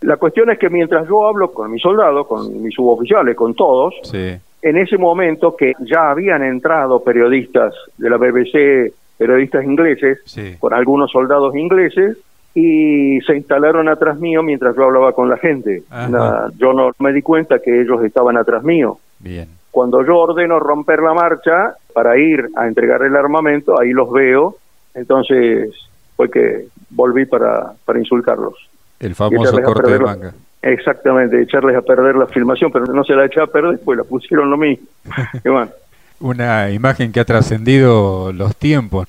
La 0.02 0.16
cuestión 0.16 0.50
es 0.50 0.58
que 0.58 0.68
mientras 0.68 1.06
yo 1.08 1.26
hablo 1.26 1.52
con 1.52 1.70
mis 1.70 1.82
soldados, 1.82 2.26
con 2.26 2.62
mis 2.62 2.74
suboficiales, 2.74 3.36
con 3.36 3.54
todos, 3.54 3.94
en 4.12 4.76
ese 4.76 4.98
momento 4.98 5.56
que 5.56 5.74
ya 5.80 6.10
habían 6.10 6.42
entrado 6.42 7.02
periodistas 7.02 7.74
de 7.98 8.10
la 8.10 8.16
BBC, 8.16 8.92
periodistas 9.16 9.64
ingleses, 9.64 10.18
con 10.58 10.74
algunos 10.74 11.10
soldados 11.10 11.54
ingleses, 11.54 12.16
y 12.54 13.20
se 13.22 13.36
instalaron 13.36 13.88
atrás 13.88 14.18
mío 14.18 14.42
mientras 14.42 14.76
yo 14.76 14.84
hablaba 14.84 15.12
con 15.12 15.28
la 15.28 15.38
gente. 15.38 15.84
yo 16.58 16.72
no 16.72 16.90
me 16.98 17.12
di 17.12 17.22
cuenta 17.22 17.60
que 17.60 17.80
ellos 17.80 18.04
estaban 18.04 18.36
atrás 18.36 18.62
mío. 18.62 18.98
Bien. 19.18 19.48
Cuando 19.70 20.04
yo 20.04 20.18
ordeno 20.18 20.60
romper 20.60 21.00
la 21.00 21.14
marcha 21.14 21.76
para 21.94 22.18
ir 22.18 22.50
a 22.56 22.66
entregar 22.66 23.02
el 23.02 23.16
armamento, 23.16 23.80
ahí 23.80 23.92
los 23.92 24.10
veo, 24.12 24.56
entonces 24.94 25.70
fue 26.16 26.30
que 26.30 26.66
volví 26.90 27.24
para, 27.26 27.72
para 27.84 27.98
insultarlos. 27.98 28.54
El 29.00 29.14
famoso 29.14 29.60
corte 29.62 29.92
de 29.92 29.98
manga. 29.98 30.34
Exactamente, 30.62 31.42
echarles 31.42 31.76
a 31.76 31.82
perder 31.82 32.14
la 32.14 32.26
filmación, 32.26 32.70
pero 32.70 32.86
no 32.86 33.02
se 33.02 33.14
la 33.14 33.24
eché 33.24 33.40
a 33.40 33.48
perder, 33.48 33.80
pues 33.84 33.98
la 33.98 34.04
pusieron 34.04 34.48
lo 34.48 34.56
mismo. 34.56 34.86
Una 36.20 36.70
imagen 36.70 37.10
que 37.10 37.18
ha 37.18 37.24
trascendido 37.24 38.32
los 38.32 38.54
tiempos. 38.54 39.08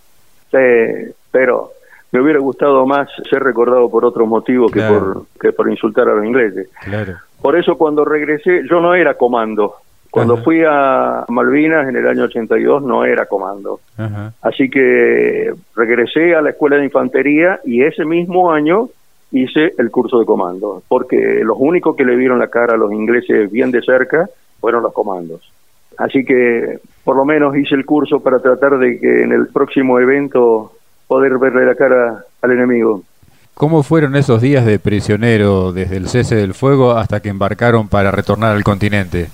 Sí, 0.50 1.13
pero 1.30 1.74
me 2.12 2.22
hubiera 2.22 2.39
gustado 2.39 2.86
más 2.88 3.08
ser 3.30 3.43
recordado 3.43 3.89
por 3.89 4.04
otro 4.04 4.26
motivo 4.26 4.67
que, 4.67 4.82
por, 4.82 5.26
que 5.39 5.52
por 5.52 5.69
insultar 5.69 6.10
a 6.10 6.15
los 6.15 6.26
ingleses. 6.26 6.69
Claro. 6.82 7.17
Por 7.39 7.56
eso 7.56 7.78
cuando 7.78 8.04
regresé, 8.04 8.62
yo 8.69 8.80
no 8.80 8.96
era 8.96 9.15
comando. 9.15 9.76
Cuando 10.13 10.38
fui 10.38 10.62
a 10.63 11.26
Malvinas 11.28 11.89
en 11.89 11.95
el 11.95 12.08
año 12.08 12.26
82 12.26 12.84
no 12.84 13.04
era 13.04 13.26
comando. 13.26 13.80
Así 14.43 14.69
que 14.69 15.52
regresé 15.76 16.36
a 16.36 16.41
la 16.43 16.52
escuela 16.52 16.76
de 16.76 16.86
infantería 16.86 17.60
y 17.65 17.82
ese 17.82 18.06
mismo 18.06 18.52
año 18.52 18.89
hice 19.32 19.73
el 19.76 19.89
curso 19.89 20.19
de 20.19 20.26
comando, 20.28 20.84
porque 20.88 21.41
los 21.43 21.58
únicos 21.60 21.95
que 21.95 22.06
le 22.06 22.15
vieron 22.15 22.38
la 22.38 22.49
cara 22.49 22.76
a 22.76 22.78
los 22.78 22.93
ingleses 22.93 23.52
bien 23.52 23.71
de 23.71 23.82
cerca 23.82 24.30
fueron 24.62 24.84
los 24.84 24.93
comandos. 24.93 25.52
Así 25.97 26.23
que 26.23 26.78
por 27.04 27.15
lo 27.15 27.26
menos 27.26 27.58
hice 27.58 27.73
el 27.73 27.84
curso 27.84 28.19
para 28.19 28.38
tratar 28.38 28.78
de 28.78 28.99
que 28.99 29.23
en 29.23 29.32
el 29.32 29.47
próximo 29.47 29.99
evento 29.99 30.73
poder 31.08 31.39
verle 31.39 31.65
la 31.65 31.73
cara 31.73 32.23
al 32.39 32.52
enemigo. 32.52 33.02
¿Cómo 33.56 33.82
fueron 33.82 34.15
esos 34.15 34.43
días 34.43 34.63
de 34.63 34.78
prisionero 34.78 35.73
desde 35.73 35.97
el 35.97 36.08
cese 36.08 36.36
del 36.36 36.54
fuego 36.54 36.91
hasta 36.91 37.19
que 37.19 37.30
embarcaron 37.30 37.88
para 37.88 38.12
retornar 38.12 38.56
al 38.56 38.63
continente? 38.63 39.30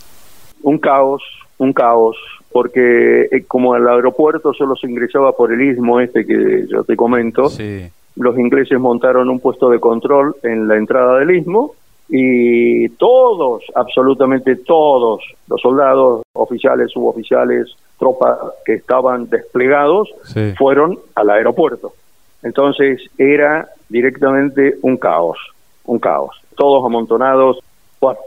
Un 0.63 0.77
caos, 0.77 1.23
un 1.57 1.73
caos, 1.73 2.17
porque 2.51 3.27
eh, 3.31 3.43
como 3.47 3.75
el 3.75 3.87
aeropuerto 3.87 4.53
solo 4.53 4.75
se 4.75 4.87
ingresaba 4.87 5.31
por 5.33 5.51
el 5.51 5.61
istmo 5.61 5.99
este 5.99 6.25
que 6.25 6.65
yo 6.67 6.83
te 6.83 6.95
comento, 6.95 7.49
sí 7.49 7.89
los 8.19 8.37
ingleses 8.37 8.79
montaron 8.79 9.29
un 9.29 9.39
puesto 9.39 9.69
de 9.69 9.79
control 9.79 10.35
en 10.43 10.67
la 10.67 10.75
entrada 10.75 11.19
del 11.19 11.31
istmo 11.31 11.73
y 12.09 12.89
todos, 12.89 13.63
absolutamente 13.75 14.57
todos, 14.57 15.23
los 15.47 15.61
soldados, 15.61 16.23
oficiales, 16.33 16.91
suboficiales, 16.91 17.69
tropas 17.97 18.37
que 18.65 18.73
estaban 18.73 19.29
desplegados, 19.29 20.09
fueron 20.57 20.99
al 21.15 21.29
aeropuerto. 21.29 21.93
Entonces 22.43 23.01
era 23.17 23.69
directamente 23.87 24.77
un 24.81 24.97
caos, 24.97 25.37
un 25.85 25.99
caos. 25.99 26.41
Todos 26.55 26.83
amontonados. 26.85 27.59
Bueno, 28.01 28.19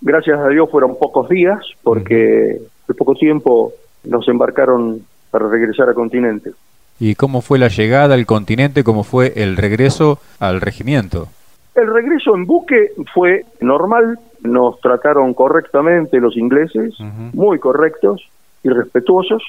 gracias 0.00 0.38
a 0.38 0.48
Dios 0.48 0.70
fueron 0.70 0.96
pocos 0.98 1.28
días 1.28 1.60
porque 1.82 2.60
de 2.88 2.94
poco 2.94 3.14
tiempo 3.14 3.72
nos 4.04 4.28
embarcaron 4.28 5.02
para 5.30 5.48
regresar 5.48 5.88
al 5.88 5.94
continente. 5.94 6.52
¿Y 6.98 7.14
cómo 7.14 7.42
fue 7.42 7.58
la 7.58 7.68
llegada 7.68 8.14
al 8.14 8.24
continente? 8.24 8.84
¿Cómo 8.84 9.04
fue 9.04 9.32
el 9.36 9.56
regreso 9.56 10.18
al 10.38 10.60
regimiento? 10.60 11.28
El 11.74 11.92
regreso 11.92 12.34
en 12.34 12.46
buque 12.46 12.92
fue 13.12 13.44
normal, 13.60 14.18
nos 14.40 14.80
trataron 14.80 15.34
correctamente 15.34 16.18
los 16.20 16.36
ingleses, 16.36 16.94
muy 17.34 17.58
correctos 17.58 18.26
y 18.62 18.70
respetuosos, 18.70 19.42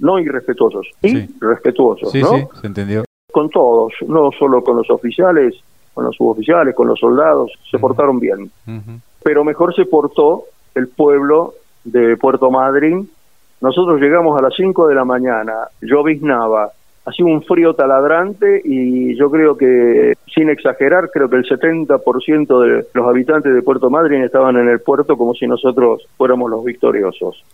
no 0.00 0.18
irrespetuosos, 0.18 0.88
y 1.02 1.28
respetuosos, 1.40 2.10
sí, 2.10 2.20
¿no? 2.22 2.30
Sí, 2.30 2.44
se 2.60 2.66
entendió. 2.66 3.04
Con 3.30 3.48
todos, 3.50 3.92
no 4.08 4.30
solo 4.36 4.64
con 4.64 4.78
los 4.78 4.90
oficiales, 4.90 5.54
con 5.94 6.06
los 6.06 6.16
suboficiales, 6.16 6.74
con 6.74 6.88
los 6.88 6.98
soldados, 6.98 7.52
se 7.70 7.78
portaron 7.78 8.18
bien. 8.18 8.50
Pero 9.22 9.44
mejor 9.44 9.74
se 9.74 9.84
portó 9.84 10.44
el 10.74 10.88
pueblo 10.88 11.54
de 11.84 12.16
Puerto 12.16 12.50
Madryn. 12.50 13.08
Nosotros 13.60 14.00
llegamos 14.00 14.38
a 14.38 14.42
las 14.42 14.54
5 14.56 14.88
de 14.88 14.94
la 14.94 15.04
mañana, 15.04 15.54
lloviznaba, 15.82 16.72
hacía 17.04 17.26
un 17.26 17.42
frío 17.42 17.74
taladrante 17.74 18.60
y 18.64 19.16
yo 19.16 19.30
creo 19.30 19.56
que, 19.56 20.14
sin 20.34 20.48
exagerar, 20.48 21.10
creo 21.10 21.28
que 21.28 21.36
el 21.36 21.44
70% 21.44 22.60
de 22.62 22.86
los 22.94 23.06
habitantes 23.06 23.54
de 23.54 23.62
Puerto 23.62 23.90
Madryn 23.90 24.22
estaban 24.22 24.56
en 24.56 24.68
el 24.68 24.80
puerto 24.80 25.16
como 25.16 25.34
si 25.34 25.46
nosotros 25.46 26.06
fuéramos 26.16 26.50
los 26.50 26.64
victoriosos. 26.64 27.44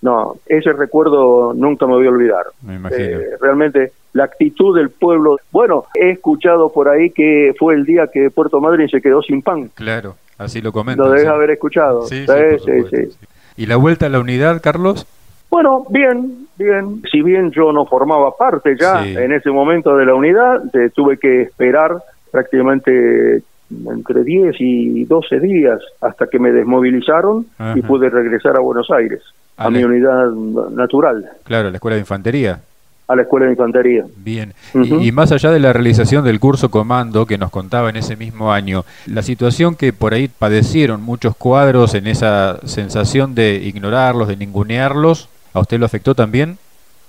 No, 0.00 0.36
ese 0.46 0.72
recuerdo 0.72 1.52
nunca 1.54 1.86
me 1.86 1.94
voy 1.94 2.06
a 2.06 2.10
olvidar. 2.10 2.46
Me 2.62 2.76
imagino. 2.76 3.20
Eh, 3.20 3.36
realmente 3.40 3.92
la 4.12 4.24
actitud 4.24 4.76
del 4.76 4.90
pueblo. 4.90 5.38
Bueno, 5.50 5.84
he 5.94 6.10
escuchado 6.10 6.70
por 6.70 6.88
ahí 6.88 7.10
que 7.10 7.54
fue 7.58 7.74
el 7.74 7.84
día 7.84 8.08
que 8.12 8.30
Puerto 8.30 8.60
Madryn 8.60 8.88
se 8.88 9.00
quedó 9.00 9.22
sin 9.22 9.42
pan. 9.42 9.70
Claro, 9.74 10.16
así 10.44 10.60
lo 10.60 10.72
comento. 10.72 11.04
Lo 11.04 11.10
debes 11.10 11.28
haber 11.28 11.50
escuchado. 11.50 12.02
sí, 12.02 12.26
sí, 12.26 12.84
sí, 12.90 13.16
¿Y 13.56 13.66
la 13.66 13.76
vuelta 13.76 14.06
a 14.06 14.08
la 14.08 14.20
unidad, 14.20 14.60
Carlos? 14.62 15.06
Bueno, 15.50 15.84
bien, 15.90 16.46
bien. 16.56 17.02
Si 17.10 17.20
bien 17.20 17.50
yo 17.50 17.72
no 17.72 17.84
formaba 17.84 18.34
parte 18.36 18.74
ya 18.78 19.06
en 19.06 19.32
ese 19.32 19.50
momento 19.50 19.94
de 19.96 20.06
la 20.06 20.14
unidad, 20.14 20.62
tuve 20.94 21.18
que 21.18 21.42
esperar 21.42 22.02
prácticamente 22.30 23.42
entre 23.70 24.24
10 24.24 24.56
y 24.58 25.04
12 25.04 25.40
días 25.40 25.80
hasta 26.00 26.26
que 26.26 26.38
me 26.38 26.52
desmovilizaron 26.52 27.46
y 27.74 27.82
pude 27.82 28.08
regresar 28.08 28.56
a 28.56 28.60
Buenos 28.60 28.90
Aires, 28.90 29.22
a, 29.56 29.70
mi 29.70 29.84
unidad 29.84 30.30
natural. 30.70 31.28
Claro, 31.44 31.68
a 31.68 31.70
la 31.70 31.76
Escuela 31.76 31.96
de 31.96 32.00
Infantería. 32.00 32.60
A 33.08 33.16
la 33.16 33.22
Escuela 33.22 33.46
de 33.46 33.52
Infantería. 33.52 34.04
Bien. 34.16 34.54
y, 34.74 35.08
y, 35.08 35.12
más 35.12 35.32
allá 35.32 35.50
de 35.50 35.60
la 35.60 35.72
realización 35.72 36.24
del 36.24 36.40
curso 36.40 36.70
comando 36.70 37.26
que 37.26 37.36
nos 37.36 37.50
contaba 37.50 37.90
en 37.90 37.96
ese 37.96 38.16
mismo 38.16 38.52
año, 38.52 38.84
la 39.06 39.22
situación 39.22 39.74
que 39.74 39.92
por 39.92 40.14
ahí 40.14 40.28
padecieron 40.28 41.02
muchos 41.02 41.36
cuadros 41.36 41.94
en 41.94 42.06
esa 42.06 42.58
sensación 42.66 43.34
de 43.34 43.56
ignorarlos, 43.56 44.28
de 44.28 44.36
ningunearlos, 44.36 45.28
¿A 45.54 45.60
usted 45.60 45.78
lo 45.78 45.86
afectó 45.86 46.14
también? 46.14 46.56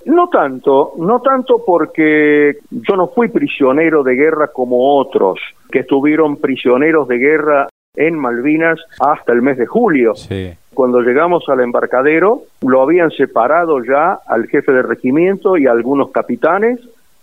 No 0.04 0.28
tanto, 0.28 0.92
no 0.98 1.20
tanto 1.20 1.62
porque 1.64 2.58
yo 2.70 2.96
no 2.96 3.08
fui 3.08 3.28
prisionero 3.28 4.02
de 4.02 4.14
guerra 4.14 4.48
como 4.48 4.98
otros 4.98 5.40
que 5.70 5.80
estuvieron 5.80 6.36
prisioneros 6.36 7.08
de 7.08 7.18
guerra 7.18 7.68
en 7.94 8.18
Malvinas 8.18 8.80
hasta 9.00 9.32
el 9.32 9.42
mes 9.42 9.58
de 9.58 9.66
julio. 9.66 10.14
Sí. 10.14 10.52
Cuando 10.72 11.00
llegamos 11.00 11.48
al 11.48 11.60
embarcadero, 11.60 12.42
lo 12.62 12.82
habían 12.82 13.10
separado 13.10 13.82
ya 13.84 14.18
al 14.26 14.46
jefe 14.48 14.72
de 14.72 14.82
regimiento 14.82 15.56
y 15.56 15.66
a 15.66 15.72
algunos 15.72 16.10
capitanes, 16.10 16.80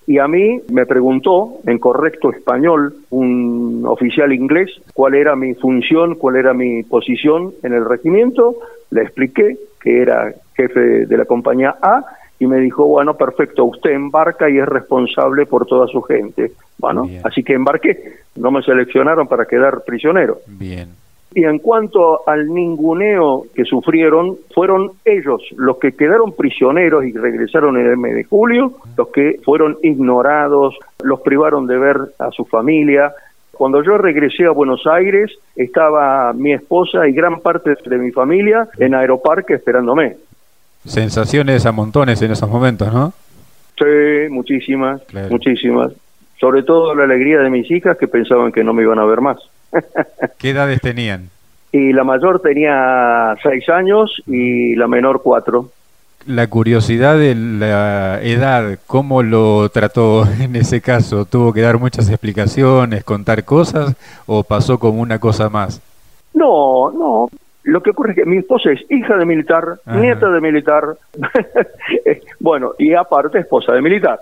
y 0.07 0.17
a 0.17 0.27
mí 0.27 0.61
me 0.71 0.85
preguntó 0.85 1.59
en 1.65 1.77
correcto 1.77 2.31
español 2.31 2.95
un 3.11 3.83
oficial 3.85 4.33
inglés 4.33 4.69
cuál 4.93 5.15
era 5.15 5.35
mi 5.35 5.53
función, 5.53 6.15
cuál 6.15 6.37
era 6.37 6.53
mi 6.53 6.83
posición 6.83 7.53
en 7.61 7.73
el 7.73 7.85
regimiento, 7.85 8.55
le 8.89 9.03
expliqué 9.03 9.57
que 9.79 10.01
era 10.01 10.33
jefe 10.55 11.05
de 11.05 11.17
la 11.17 11.25
compañía 11.25 11.75
A, 11.81 12.03
y 12.41 12.47
me 12.47 12.57
dijo, 12.57 12.87
bueno, 12.87 13.13
perfecto, 13.13 13.65
usted 13.65 13.91
embarca 13.91 14.49
y 14.49 14.57
es 14.57 14.65
responsable 14.65 15.45
por 15.45 15.67
toda 15.67 15.85
su 15.85 16.01
gente. 16.01 16.53
Bueno, 16.79 17.07
así 17.23 17.43
que 17.43 17.53
embarqué, 17.53 18.15
no 18.35 18.49
me 18.49 18.63
seleccionaron 18.63 19.27
para 19.27 19.45
quedar 19.45 19.83
prisionero. 19.85 20.39
Bien. 20.47 20.89
Y 21.35 21.43
en 21.43 21.59
cuanto 21.59 22.27
al 22.27 22.51
ninguneo 22.51 23.45
que 23.53 23.63
sufrieron, 23.63 24.37
fueron 24.55 24.93
ellos 25.05 25.43
los 25.55 25.77
que 25.77 25.91
quedaron 25.91 26.31
prisioneros 26.31 27.05
y 27.05 27.11
regresaron 27.11 27.77
en 27.77 27.85
el 27.85 27.97
mes 27.97 28.15
de 28.15 28.23
julio, 28.23 28.73
los 28.97 29.09
que 29.09 29.39
fueron 29.45 29.77
ignorados, 29.83 30.79
los 31.03 31.21
privaron 31.21 31.67
de 31.67 31.77
ver 31.77 31.97
a 32.17 32.31
su 32.31 32.45
familia. 32.45 33.13
Cuando 33.51 33.83
yo 33.83 33.99
regresé 33.99 34.45
a 34.45 34.51
Buenos 34.51 34.87
Aires, 34.87 35.31
estaba 35.55 36.33
mi 36.33 36.53
esposa 36.53 37.07
y 37.07 37.11
gran 37.11 37.39
parte 37.41 37.75
de 37.85 37.97
mi 37.99 38.09
familia 38.09 38.67
en 38.79 38.95
Aeroparque 38.95 39.53
esperándome. 39.53 40.15
Sensaciones 40.85 41.65
a 41.65 41.71
montones 41.71 42.21
en 42.21 42.31
esos 42.31 42.49
momentos, 42.49 42.91
¿no? 42.93 43.13
Sí, 43.77 44.29
muchísimas, 44.29 45.01
muchísimas. 45.29 45.93
Sobre 46.39 46.63
todo 46.63 46.95
la 46.95 47.03
alegría 47.03 47.39
de 47.39 47.49
mis 47.49 47.69
hijas 47.69 47.97
que 47.97 48.07
pensaban 48.07 48.51
que 48.51 48.63
no 48.63 48.73
me 48.73 48.83
iban 48.83 48.99
a 48.99 49.05
ver 49.05 49.21
más. 49.21 49.37
¿Qué 50.37 50.49
edades 50.49 50.81
tenían? 50.81 51.29
Y 51.71 51.93
la 51.93 52.03
mayor 52.03 52.41
tenía 52.41 53.35
seis 53.41 53.69
años 53.69 54.21
y 54.27 54.75
la 54.75 54.87
menor 54.87 55.21
cuatro. 55.23 55.69
La 56.27 56.47
curiosidad 56.47 57.17
de 57.17 57.33
la 57.33 58.21
edad, 58.21 58.77
¿cómo 58.85 59.23
lo 59.23 59.69
trató 59.69 60.27
en 60.39 60.55
ese 60.55 60.81
caso? 60.81 61.25
¿Tuvo 61.25 61.53
que 61.53 61.61
dar 61.61 61.79
muchas 61.79 62.09
explicaciones, 62.09 63.03
contar 63.03 63.43
cosas 63.43 63.95
o 64.27 64.43
pasó 64.43 64.77
como 64.77 65.01
una 65.01 65.17
cosa 65.17 65.49
más? 65.49 65.81
No, 66.33 66.91
no, 66.91 67.29
lo 67.63 67.81
que 67.81 67.91
ocurre 67.91 68.11
es 68.11 68.15
que 68.17 68.25
mi 68.25 68.37
esposa 68.37 68.71
es 68.71 68.81
hija 68.89 69.17
de 69.17 69.25
militar, 69.25 69.79
nieta 69.85 70.29
de 70.29 70.41
militar, 70.41 70.83
bueno, 72.39 72.71
y 72.79 72.93
aparte 72.93 73.39
esposa 73.39 73.73
de 73.73 73.81
militar. 73.81 74.19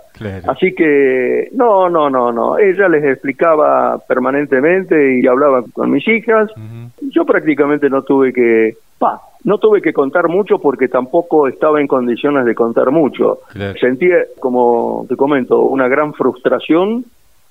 Así 0.48 0.74
que, 0.74 1.48
no, 1.54 1.90
no, 1.90 2.10
no, 2.10 2.32
no. 2.32 2.58
Ella 2.58 2.90
les 2.90 3.04
explicaba 3.06 3.98
permanentemente 4.00 5.20
y 5.20 5.28
hablaba 5.28 5.64
con 5.74 5.92
mis 5.92 6.06
hijas. 6.08 6.52
Yo 7.02 7.26
prácticamente 7.26 7.90
no 7.90 8.02
tuve 8.02 8.34
que, 8.34 8.76
pa, 8.98 9.22
no 9.46 9.58
tuve 9.58 9.82
que 9.82 9.94
contar 9.94 10.28
mucho 10.28 10.60
porque 10.60 10.90
tampoco 10.90 11.48
estaba 11.48 11.80
en 11.80 11.88
condiciones 11.88 12.46
de 12.46 12.56
contar 12.56 12.92
mucho. 12.92 13.40
Sentí, 13.80 14.10
como 14.40 15.06
te 15.08 15.16
comento, 15.16 15.62
una 15.62 15.88
gran 15.88 16.14
frustración 16.14 17.06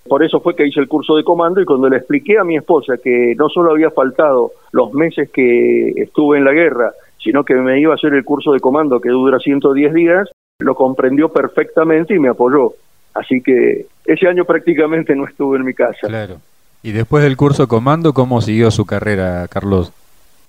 por 0.09 0.25
eso 0.25 0.41
fue 0.41 0.57
que 0.57 0.67
hice 0.67 0.81
el 0.81 0.89
curso 0.89 1.17
de 1.17 1.25
comando 1.25 1.61
y 1.61 1.65
cuando 1.65 1.89
le 1.89 1.99
expliqué 1.99 2.39
a 2.39 2.45
mi 2.45 2.57
esposa 2.57 2.97
que 3.03 3.35
no 3.37 3.49
solo 3.49 3.73
había 3.73 3.91
faltado 3.91 4.53
los 4.73 4.93
meses 4.95 5.31
que 5.31 5.91
estuve 5.91 6.39
en 6.39 6.45
la 6.45 6.53
guerra 6.53 6.93
sino 7.23 7.45
que 7.45 7.55
me 7.55 7.81
iba 7.81 7.93
a 7.93 7.97
hacer 7.97 8.15
el 8.15 8.25
curso 8.25 8.53
de 8.53 8.61
comando 8.61 9.01
que 9.01 9.11
dura 9.11 9.39
110 9.39 9.93
días, 9.93 10.29
lo 10.61 10.75
comprendió 10.75 11.29
perfectamente 11.29 12.15
y 12.15 12.19
me 12.19 12.29
apoyó. 12.29 12.73
Así 13.15 13.43
que 13.43 13.87
ese 14.05 14.29
año 14.29 14.45
prácticamente 14.45 15.15
no 15.15 15.27
estuve 15.27 15.59
en 15.59 15.65
mi 15.65 15.75
casa. 15.75 16.07
Claro. 16.07 16.37
Y 16.83 16.93
después 16.93 17.25
del 17.25 17.37
curso 17.37 17.65
de 17.65 17.69
comando, 17.69 18.13
¿cómo 18.13 18.41
siguió 18.41 18.71
su 18.71 18.87
carrera, 18.87 19.47
Carlos? 19.49 19.93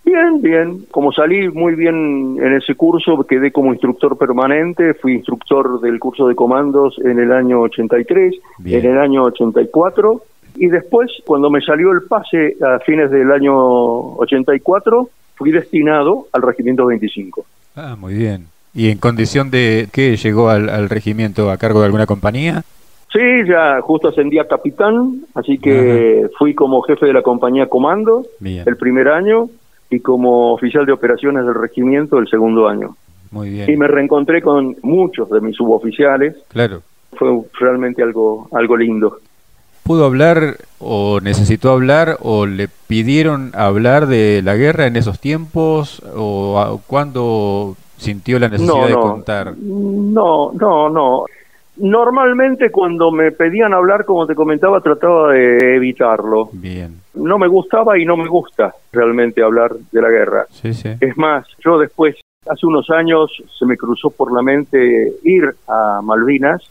Bien, 0.05 0.41
bien. 0.41 0.85
Como 0.91 1.11
salí 1.11 1.49
muy 1.49 1.75
bien 1.75 2.37
en 2.41 2.53
ese 2.53 2.75
curso, 2.75 3.23
quedé 3.23 3.51
como 3.51 3.71
instructor 3.71 4.17
permanente, 4.17 4.93
fui 4.95 5.13
instructor 5.13 5.79
del 5.81 5.99
curso 5.99 6.27
de 6.27 6.35
comandos 6.35 6.97
en 7.03 7.19
el 7.19 7.31
año 7.31 7.61
83, 7.61 8.35
en 8.65 8.85
el 8.85 8.97
año 8.97 9.23
84, 9.23 10.21
y 10.55 10.67
después, 10.67 11.11
cuando 11.25 11.49
me 11.49 11.61
salió 11.61 11.91
el 11.91 12.03
pase 12.03 12.57
a 12.61 12.79
fines 12.79 13.11
del 13.11 13.31
año 13.31 13.55
84, 14.17 15.09
fui 15.35 15.51
destinado 15.51 16.27
al 16.33 16.41
Regimiento 16.41 16.85
25. 16.85 17.45
Ah, 17.75 17.95
muy 17.97 18.15
bien. 18.15 18.47
¿Y 18.73 18.89
en 18.89 18.97
condición 18.97 19.51
de 19.51 19.87
qué 19.91 20.15
llegó 20.17 20.49
al, 20.49 20.89
regimiento 20.89 21.49
a 21.49 21.57
cargo 21.57 21.79
de 21.79 21.85
alguna 21.85 22.05
compañía? 22.05 22.63
Sí, 23.11 23.19
ya 23.47 23.81
justo 23.81 24.09
ascendí 24.09 24.37
a 24.37 24.47
capitán, 24.47 25.21
así 25.33 25.57
que 25.57 26.27
fui 26.37 26.53
como 26.53 26.81
jefe 26.83 27.07
de 27.07 27.13
la 27.13 27.23
compañía 27.23 27.67
comando 27.67 28.23
el 28.41 28.77
primer 28.77 29.07
año 29.07 29.49
y 29.89 29.99
como 29.99 30.53
oficial 30.53 30.85
de 30.85 30.91
operaciones 30.91 31.45
del 31.45 31.55
regimiento 31.55 32.17
el 32.19 32.27
segundo 32.27 32.67
año. 32.67 32.95
Muy 33.31 33.49
bien. 33.49 33.69
Y 33.69 33.77
me 33.77 33.87
reencontré 33.87 34.41
con 34.41 34.75
muchos 34.81 35.29
de 35.29 35.41
mis 35.41 35.55
suboficiales. 35.55 36.35
Claro. 36.49 36.81
Fue 37.13 37.29
realmente 37.59 38.03
algo, 38.03 38.47
algo 38.51 38.77
lindo. 38.77 39.17
¿Pudo 39.83 40.05
hablar 40.05 40.57
o 40.77 41.19
necesitó 41.19 41.71
hablar 41.71 42.17
o 42.21 42.45
le 42.45 42.67
pidieron 42.67 43.51
hablar 43.55 44.05
de 44.05 44.41
la 44.43 44.55
guerra 44.55 44.85
en 44.85 44.95
esos 44.95 45.19
tiempos 45.19 46.03
o 46.15 46.79
cuándo 46.85 47.75
sintió 47.97 48.37
la 48.37 48.49
necesidad 48.49 48.87
de 48.87 48.93
contar? 48.93 49.55
No, 49.57 50.51
no, 50.53 50.89
no. 50.89 51.25
Normalmente 51.79 52.71
cuando 52.71 53.11
me 53.11 53.31
pedían 53.31 53.73
hablar, 53.73 54.05
como 54.05 54.27
te 54.27 54.35
comentaba, 54.35 54.81
trataba 54.81 55.33
de 55.33 55.75
evitarlo. 55.75 56.49
Bien. 56.53 56.95
No 57.15 57.37
me 57.37 57.47
gustaba 57.47 57.97
y 57.97 58.05
no 58.05 58.17
me 58.17 58.27
gusta 58.27 58.73
realmente 58.91 59.41
hablar 59.41 59.73
de 59.91 60.01
la 60.01 60.09
guerra. 60.09 60.45
Sí, 60.49 60.73
sí. 60.73 60.89
Es 60.99 61.17
más, 61.17 61.47
yo 61.63 61.79
después, 61.79 62.15
hace 62.47 62.65
unos 62.65 62.89
años, 62.89 63.31
se 63.57 63.65
me 63.65 63.77
cruzó 63.77 64.09
por 64.09 64.33
la 64.33 64.41
mente 64.41 65.13
ir 65.23 65.43
a 65.67 66.01
Malvinas 66.03 66.69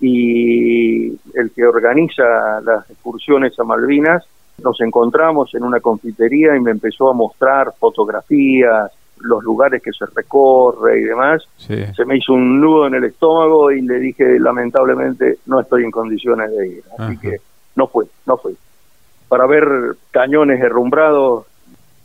y 0.00 1.08
el 1.34 1.50
que 1.54 1.64
organiza 1.64 2.60
las 2.64 2.90
excursiones 2.90 3.58
a 3.58 3.64
Malvinas, 3.64 4.24
nos 4.62 4.80
encontramos 4.80 5.54
en 5.54 5.64
una 5.64 5.80
confitería 5.80 6.56
y 6.56 6.60
me 6.60 6.70
empezó 6.70 7.10
a 7.10 7.14
mostrar 7.14 7.72
fotografías, 7.78 8.90
los 9.20 9.42
lugares 9.42 9.82
que 9.82 9.92
se 9.92 10.06
recorre 10.14 11.00
y 11.00 11.04
demás, 11.04 11.42
se 11.56 12.04
me 12.04 12.16
hizo 12.16 12.32
un 12.32 12.60
nudo 12.60 12.86
en 12.86 12.94
el 12.94 13.04
estómago 13.04 13.70
y 13.70 13.82
le 13.82 13.98
dije, 13.98 14.38
lamentablemente, 14.38 15.38
no 15.46 15.60
estoy 15.60 15.84
en 15.84 15.90
condiciones 15.90 16.50
de 16.50 16.68
ir. 16.68 16.82
Así 16.98 17.18
que 17.18 17.36
no 17.76 17.86
fui, 17.86 18.06
no 18.26 18.36
fui. 18.36 18.56
Para 19.28 19.46
ver 19.46 19.96
cañones 20.10 20.60
herrumbrados, 20.60 21.46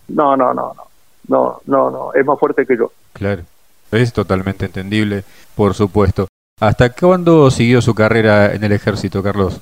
no, 0.10 0.38
no, 0.38 0.54
no, 0.54 0.74
no, 0.76 0.84
no, 1.28 1.62
no, 1.66 1.92
no, 1.92 2.14
es 2.14 2.26
más 2.26 2.40
fuerte 2.40 2.66
que 2.66 2.78
yo. 2.78 2.92
Claro, 3.14 3.44
es 3.92 4.14
totalmente 4.14 4.66
entendible, 4.66 5.24
por 5.56 5.74
supuesto. 5.74 6.28
¿Hasta 6.60 6.92
cuándo 6.92 7.52
siguió 7.52 7.82
su 7.82 7.94
carrera 7.94 8.54
en 8.54 8.64
el 8.64 8.72
ejército, 8.72 9.22
Carlos? 9.22 9.60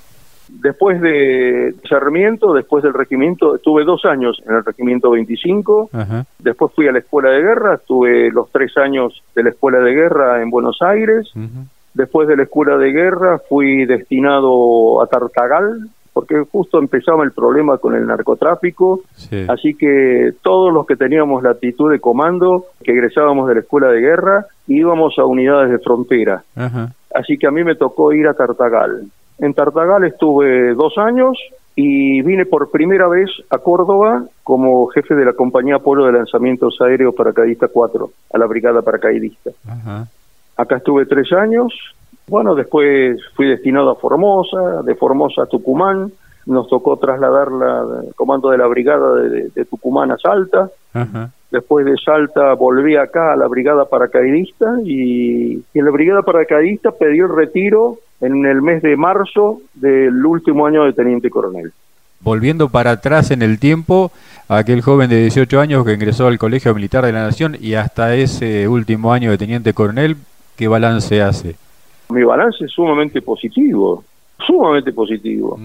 Después 0.61 1.01
de 1.01 1.73
Sarmiento, 1.89 2.53
después 2.53 2.83
del 2.83 2.93
regimiento, 2.93 3.55
estuve 3.55 3.83
dos 3.83 4.05
años 4.05 4.41
en 4.47 4.55
el 4.55 4.63
regimiento 4.63 5.11
25, 5.11 5.89
después 6.39 6.71
fui 6.73 6.87
a 6.87 6.91
la 6.91 6.99
escuela 6.99 7.31
de 7.31 7.41
guerra, 7.41 7.75
estuve 7.75 8.31
los 8.31 8.49
tres 8.51 8.77
años 8.77 9.23
de 9.35 9.43
la 9.43 9.49
escuela 9.49 9.79
de 9.79 9.93
guerra 9.93 10.41
en 10.41 10.49
Buenos 10.49 10.81
Aires, 10.81 11.31
después 11.93 12.27
de 12.27 12.37
la 12.37 12.43
escuela 12.43 12.77
de 12.77 12.91
guerra 12.91 13.39
fui 13.49 13.85
destinado 13.85 15.01
a 15.01 15.07
Tartagal, 15.07 15.89
porque 16.13 16.45
justo 16.51 16.77
empezaba 16.77 17.23
el 17.23 17.31
problema 17.31 17.79
con 17.79 17.95
el 17.95 18.05
narcotráfico, 18.05 19.01
así 19.47 19.73
que 19.73 20.33
todos 20.43 20.71
los 20.71 20.85
que 20.85 20.95
teníamos 20.95 21.41
la 21.41 21.49
actitud 21.51 21.91
de 21.91 21.99
comando, 21.99 22.67
que 22.83 22.91
egresábamos 22.91 23.47
de 23.49 23.55
la 23.55 23.61
escuela 23.61 23.87
de 23.87 23.99
guerra, 23.99 24.45
íbamos 24.67 25.17
a 25.17 25.25
unidades 25.25 25.71
de 25.71 25.79
frontera. 25.79 26.43
Así 27.13 27.37
que 27.37 27.47
a 27.47 27.51
mí 27.51 27.63
me 27.63 27.75
tocó 27.75 28.13
ir 28.13 28.27
a 28.27 28.33
Tartagal. 28.33 29.07
En 29.43 29.53
Tartagal 29.53 30.06
estuve 30.06 30.73
dos 30.73 30.97
años 30.97 31.38
y 31.75 32.21
vine 32.21 32.45
por 32.45 32.71
primera 32.71 33.10
vez 33.10 33.29
a 33.49 33.58
Córdoba 33.58 34.23
como 34.41 34.88
jefe 34.88 35.15
de 35.15 35.25
la 35.25 35.34
compañía 35.34 35.79
Polo 35.79 36.06
de 36.06 36.13
Lanzamientos 36.13 36.79
Aéreos 36.79 37.13
Paracaidista 37.13 37.67
4, 37.67 38.10
a 38.32 38.38
la 38.38 38.45
Brigada 38.45 38.82
Paracaidista. 38.82 39.49
Acá 40.56 40.77
estuve 40.77 41.06
tres 41.08 41.34
años. 41.34 41.73
Bueno, 42.25 42.56
después 42.56 43.19
fui 43.36 43.47
destinado 43.47 43.91
a 43.91 43.95
Formosa, 43.95 44.82
de 44.82 44.95
Formosa 44.95 45.43
a 45.43 45.47
Tucumán. 45.47 46.10
Nos 46.45 46.69
tocó 46.69 46.95
trasladar 46.95 47.49
el 48.01 48.15
comando 48.15 48.49
de 48.49 48.58
la 48.58 48.67
brigada 48.67 49.15
de, 49.15 49.65
Tucumán 49.65 50.12
a 50.12 50.17
Salta. 50.17 50.69
Después 51.51 51.86
de 51.86 51.97
Salta 51.97 52.53
volví 52.53 52.95
acá 52.95 53.34
a 53.34 53.36
la 53.36 53.47
brigada 53.47 53.89
paracaidista 53.89 54.77
y, 54.86 55.56
y 55.58 55.79
en 55.79 55.84
la 55.84 55.91
brigada 55.91 56.21
paracaidista 56.21 56.91
pedí 56.91 57.19
el 57.19 57.27
retiro 57.27 57.97
en 58.23 58.45
el 58.45 58.62
mes 58.62 58.81
de 58.81 58.95
marzo 58.95 59.62
del 59.73 60.25
último 60.25 60.65
año 60.65 60.86
de 60.86 60.93
teniente 60.93 61.29
coronel. 61.29 61.71
Volviendo 62.21 62.69
para 62.69 62.91
atrás 62.91 63.31
en 63.31 63.41
el 63.41 63.59
tiempo, 63.59 64.12
aquel 64.47 64.81
joven 64.81 65.09
de 65.09 65.19
18 65.19 65.59
años 65.59 65.86
que 65.86 65.93
ingresó 65.93 66.27
al 66.27 66.38
Colegio 66.38 66.73
Militar 66.73 67.05
de 67.05 67.12
la 67.12 67.23
Nación 67.23 67.57
y 67.59 67.73
hasta 67.73 68.15
ese 68.15 68.69
último 68.69 69.12
año 69.12 69.29
de 69.29 69.38
teniente 69.38 69.73
coronel, 69.73 70.15
¿qué 70.55 70.69
balance 70.69 71.21
hace? 71.21 71.55
Mi 72.09 72.23
balance 72.23 72.63
es 72.63 72.71
sumamente 72.71 73.21
positivo, 73.21 74.05
sumamente 74.39 74.93
positivo. 74.93 75.59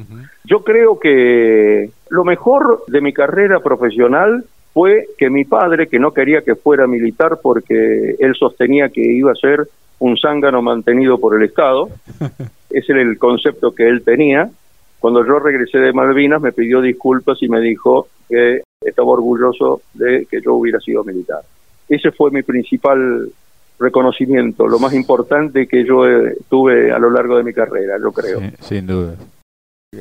Yo 0.45 0.65
creo 0.65 0.99
que 0.99 1.91
lo 2.11 2.25
mejor 2.25 2.83
de 2.89 3.01
mi 3.01 3.13
carrera 3.13 3.61
profesional 3.61 4.45
fue 4.75 5.07
que 5.17 5.31
mi 5.31 5.45
padre, 5.45 5.87
que 5.87 6.01
no 6.01 6.13
quería 6.13 6.43
que 6.43 6.57
fuera 6.57 6.89
militar 6.89 7.39
porque 7.41 8.17
él 8.19 8.35
sostenía 8.35 8.89
que 8.89 9.01
iba 9.01 9.31
a 9.31 9.37
ser 9.37 9.69
un 10.01 10.17
zángano 10.17 10.63
mantenido 10.63 11.19
por 11.19 11.37
el 11.37 11.45
Estado. 11.45 11.89
Ese 12.71 12.93
era 12.93 13.03
el 13.03 13.19
concepto 13.19 13.75
que 13.75 13.89
él 13.89 14.03
tenía. 14.03 14.51
Cuando 14.99 15.25
yo 15.25 15.39
regresé 15.39 15.79
de 15.79 15.93
Malvinas 15.93 16.41
me 16.41 16.53
pidió 16.53 16.81
disculpas 16.81 17.43
y 17.43 17.49
me 17.49 17.61
dijo 17.61 18.09
que 18.29 18.63
estaba 18.81 19.09
orgulloso 19.09 19.83
de 19.95 20.27
que 20.31 20.41
yo 20.41 20.55
hubiera 20.55 20.81
sido 20.81 21.05
militar. 21.05 21.41
Ese 21.89 22.11
fue 22.11 22.31
mi 22.31 22.43
principal 22.43 23.31
reconocimiento, 23.79 24.67
lo 24.67 24.79
más 24.81 24.93
importante 24.93 25.69
que 25.69 25.85
yo 25.85 26.07
eh, 26.07 26.37
tuve 26.49 26.91
a 26.91 26.99
lo 26.99 27.11
largo 27.11 27.37
de 27.37 27.45
mi 27.45 27.53
carrera, 27.53 27.97
yo 28.03 28.11
creo. 28.13 28.41
sin 28.61 28.87
duda. 28.87 29.15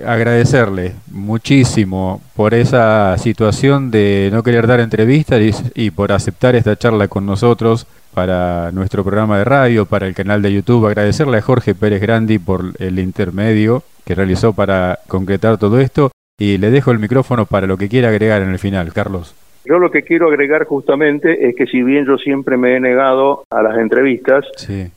Agradecerle 0.05 0.95
muchísimo 1.11 2.21
por 2.35 2.53
esa 2.53 3.17
situación 3.17 3.89
de 3.89 4.29
no 4.33 4.43
querer 4.43 4.67
dar 4.67 4.81
entrevistas 4.81 5.63
y 5.75 5.91
por 5.91 6.11
aceptar 6.11 6.57
esta 6.57 6.75
charla 6.75 7.07
con 7.07 7.25
nosotros 7.25 7.87
para 8.13 8.73
nuestro 8.73 9.05
programa 9.05 9.37
de 9.37 9.45
radio, 9.45 9.85
para 9.85 10.05
el 10.05 10.13
canal 10.13 10.41
de 10.41 10.51
YouTube. 10.51 10.87
Agradecerle 10.87 11.37
a 11.37 11.41
Jorge 11.41 11.73
Pérez 11.73 12.01
Grandi 12.01 12.37
por 12.37 12.73
el 12.79 12.99
intermedio 12.99 13.81
que 14.03 14.13
realizó 14.13 14.51
para 14.51 14.99
concretar 15.07 15.57
todo 15.57 15.79
esto. 15.79 16.11
Y 16.37 16.57
le 16.57 16.69
dejo 16.69 16.91
el 16.91 16.99
micrófono 16.99 17.45
para 17.45 17.65
lo 17.65 17.77
que 17.77 17.87
quiera 17.87 18.09
agregar 18.09 18.41
en 18.41 18.49
el 18.49 18.59
final, 18.59 18.91
Carlos. 18.91 19.35
Yo 19.67 19.79
lo 19.79 19.91
que 19.91 20.03
quiero 20.03 20.27
agregar 20.27 20.65
justamente 20.65 21.49
es 21.49 21.55
que 21.55 21.65
si 21.65 21.83
bien 21.83 22.05
yo 22.05 22.17
siempre 22.17 22.55
me 22.55 22.75
he 22.75 22.79
negado 22.79 23.43
a 23.49 23.61
las 23.61 23.77
entrevistas, 23.77 24.45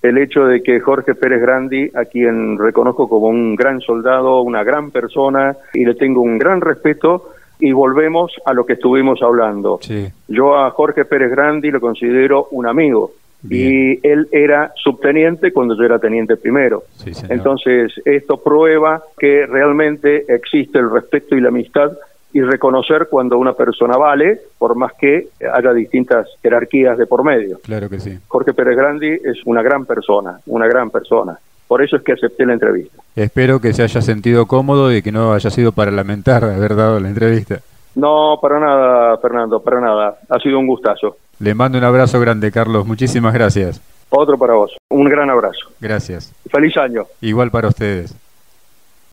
el 0.03 0.19
hecho 0.19 0.45
de 0.45 0.63
que 0.63 0.81
Jorge 0.81 1.15
Pérez 1.15 1.41
Grandi, 1.41 1.91
a 1.95 2.05
quien 2.05 2.59
reconozco 2.59 3.09
como 3.09 3.29
un 3.29 3.57
gran 3.57 3.81
soldado, 3.81 4.43
una 4.43 4.63
gran 4.63 4.91
persona 4.91 5.57
y 5.75 5.85
le 5.85 5.95
tengo 5.95 6.21
un 6.21 6.39
gran 6.39 6.61
respeto, 6.61 7.33
y 7.59 7.73
volvemos 7.73 8.33
a 8.45 8.55
lo 8.55 8.65
que 8.65 8.75
estuvimos 8.75 9.21
hablando. 9.23 9.81
Yo 10.29 10.57
a 10.57 10.71
Jorge 10.71 11.05
Pérez 11.05 11.31
Grandi 11.31 11.71
lo 11.71 11.81
considero 11.81 12.49
un 12.53 12.67
amigo. 12.67 13.13
Y 13.49 14.07
él 14.07 14.29
era 14.31 14.73
subteniente 14.77 15.51
cuando 15.51 15.75
yo 15.75 15.85
era 15.85 15.99
teniente 15.99 16.37
primero. 16.37 16.85
Entonces, 17.29 17.93
esto 18.05 18.43
prueba 18.43 19.03
que 19.19 19.47
realmente 19.47 20.27
existe 20.29 20.79
el 20.79 20.91
respeto 20.91 21.35
y 21.35 21.41
la 21.41 21.49
amistad 21.49 21.93
y 22.33 22.41
reconocer 22.43 23.09
cuando 23.11 23.39
una 23.39 23.53
persona 23.55 23.97
vale, 23.97 24.41
por 24.59 24.77
más 24.77 24.93
que 24.99 25.29
haya 25.53 25.73
distintas 25.73 26.29
jerarquías 26.43 26.97
de 26.99 27.07
por 27.07 27.25
medio. 27.25 27.59
Claro 27.63 27.89
que 27.89 28.01
sí. 28.01 28.19
Jorge 28.29 28.55
Pérez 28.55 28.77
Grandi 28.77 29.09
es 29.09 29.39
una 29.45 29.63
gran 29.63 29.85
persona, 29.85 30.39
una 30.47 30.67
gran 30.67 30.91
persona. 30.91 31.39
Por 31.67 31.83
eso 31.83 31.97
es 31.97 32.03
que 32.03 32.13
acepté 32.13 32.45
la 32.47 32.55
entrevista. 32.55 33.01
Espero 33.15 33.61
que 33.61 33.73
se 33.73 33.83
haya 33.83 34.01
sentido 34.01 34.47
cómodo 34.47 34.93
y 34.93 35.03
que 35.03 35.13
no 35.13 35.33
haya 35.33 35.51
sido 35.51 35.73
para 35.73 35.91
lamentar 35.91 36.45
haber 36.45 36.75
dado 36.75 36.99
la 36.99 37.09
entrevista. 37.09 37.61
No, 37.95 38.39
para 38.41 38.59
nada, 38.59 39.19
Fernando, 39.19 39.61
para 39.61 39.81
nada. 39.81 40.19
Ha 40.29 40.39
sido 40.39 40.59
un 40.59 40.67
gustazo. 40.67 41.17
Le 41.39 41.55
mando 41.55 41.79
un 41.79 41.85
abrazo 41.85 42.21
grande, 42.21 42.51
Carlos. 42.53 42.87
Muchísimas 42.87 43.33
gracias. 43.35 43.81
Otro 44.11 44.37
para 44.37 44.55
vos. 44.55 44.77
Un 44.89 45.09
gran 45.09 45.31
abrazo. 45.31 45.71
Gracias. 45.81 46.33
Feliz 46.51 46.77
año. 46.77 47.05
Igual 47.21 47.51
para 47.51 47.69
ustedes. 47.69 48.15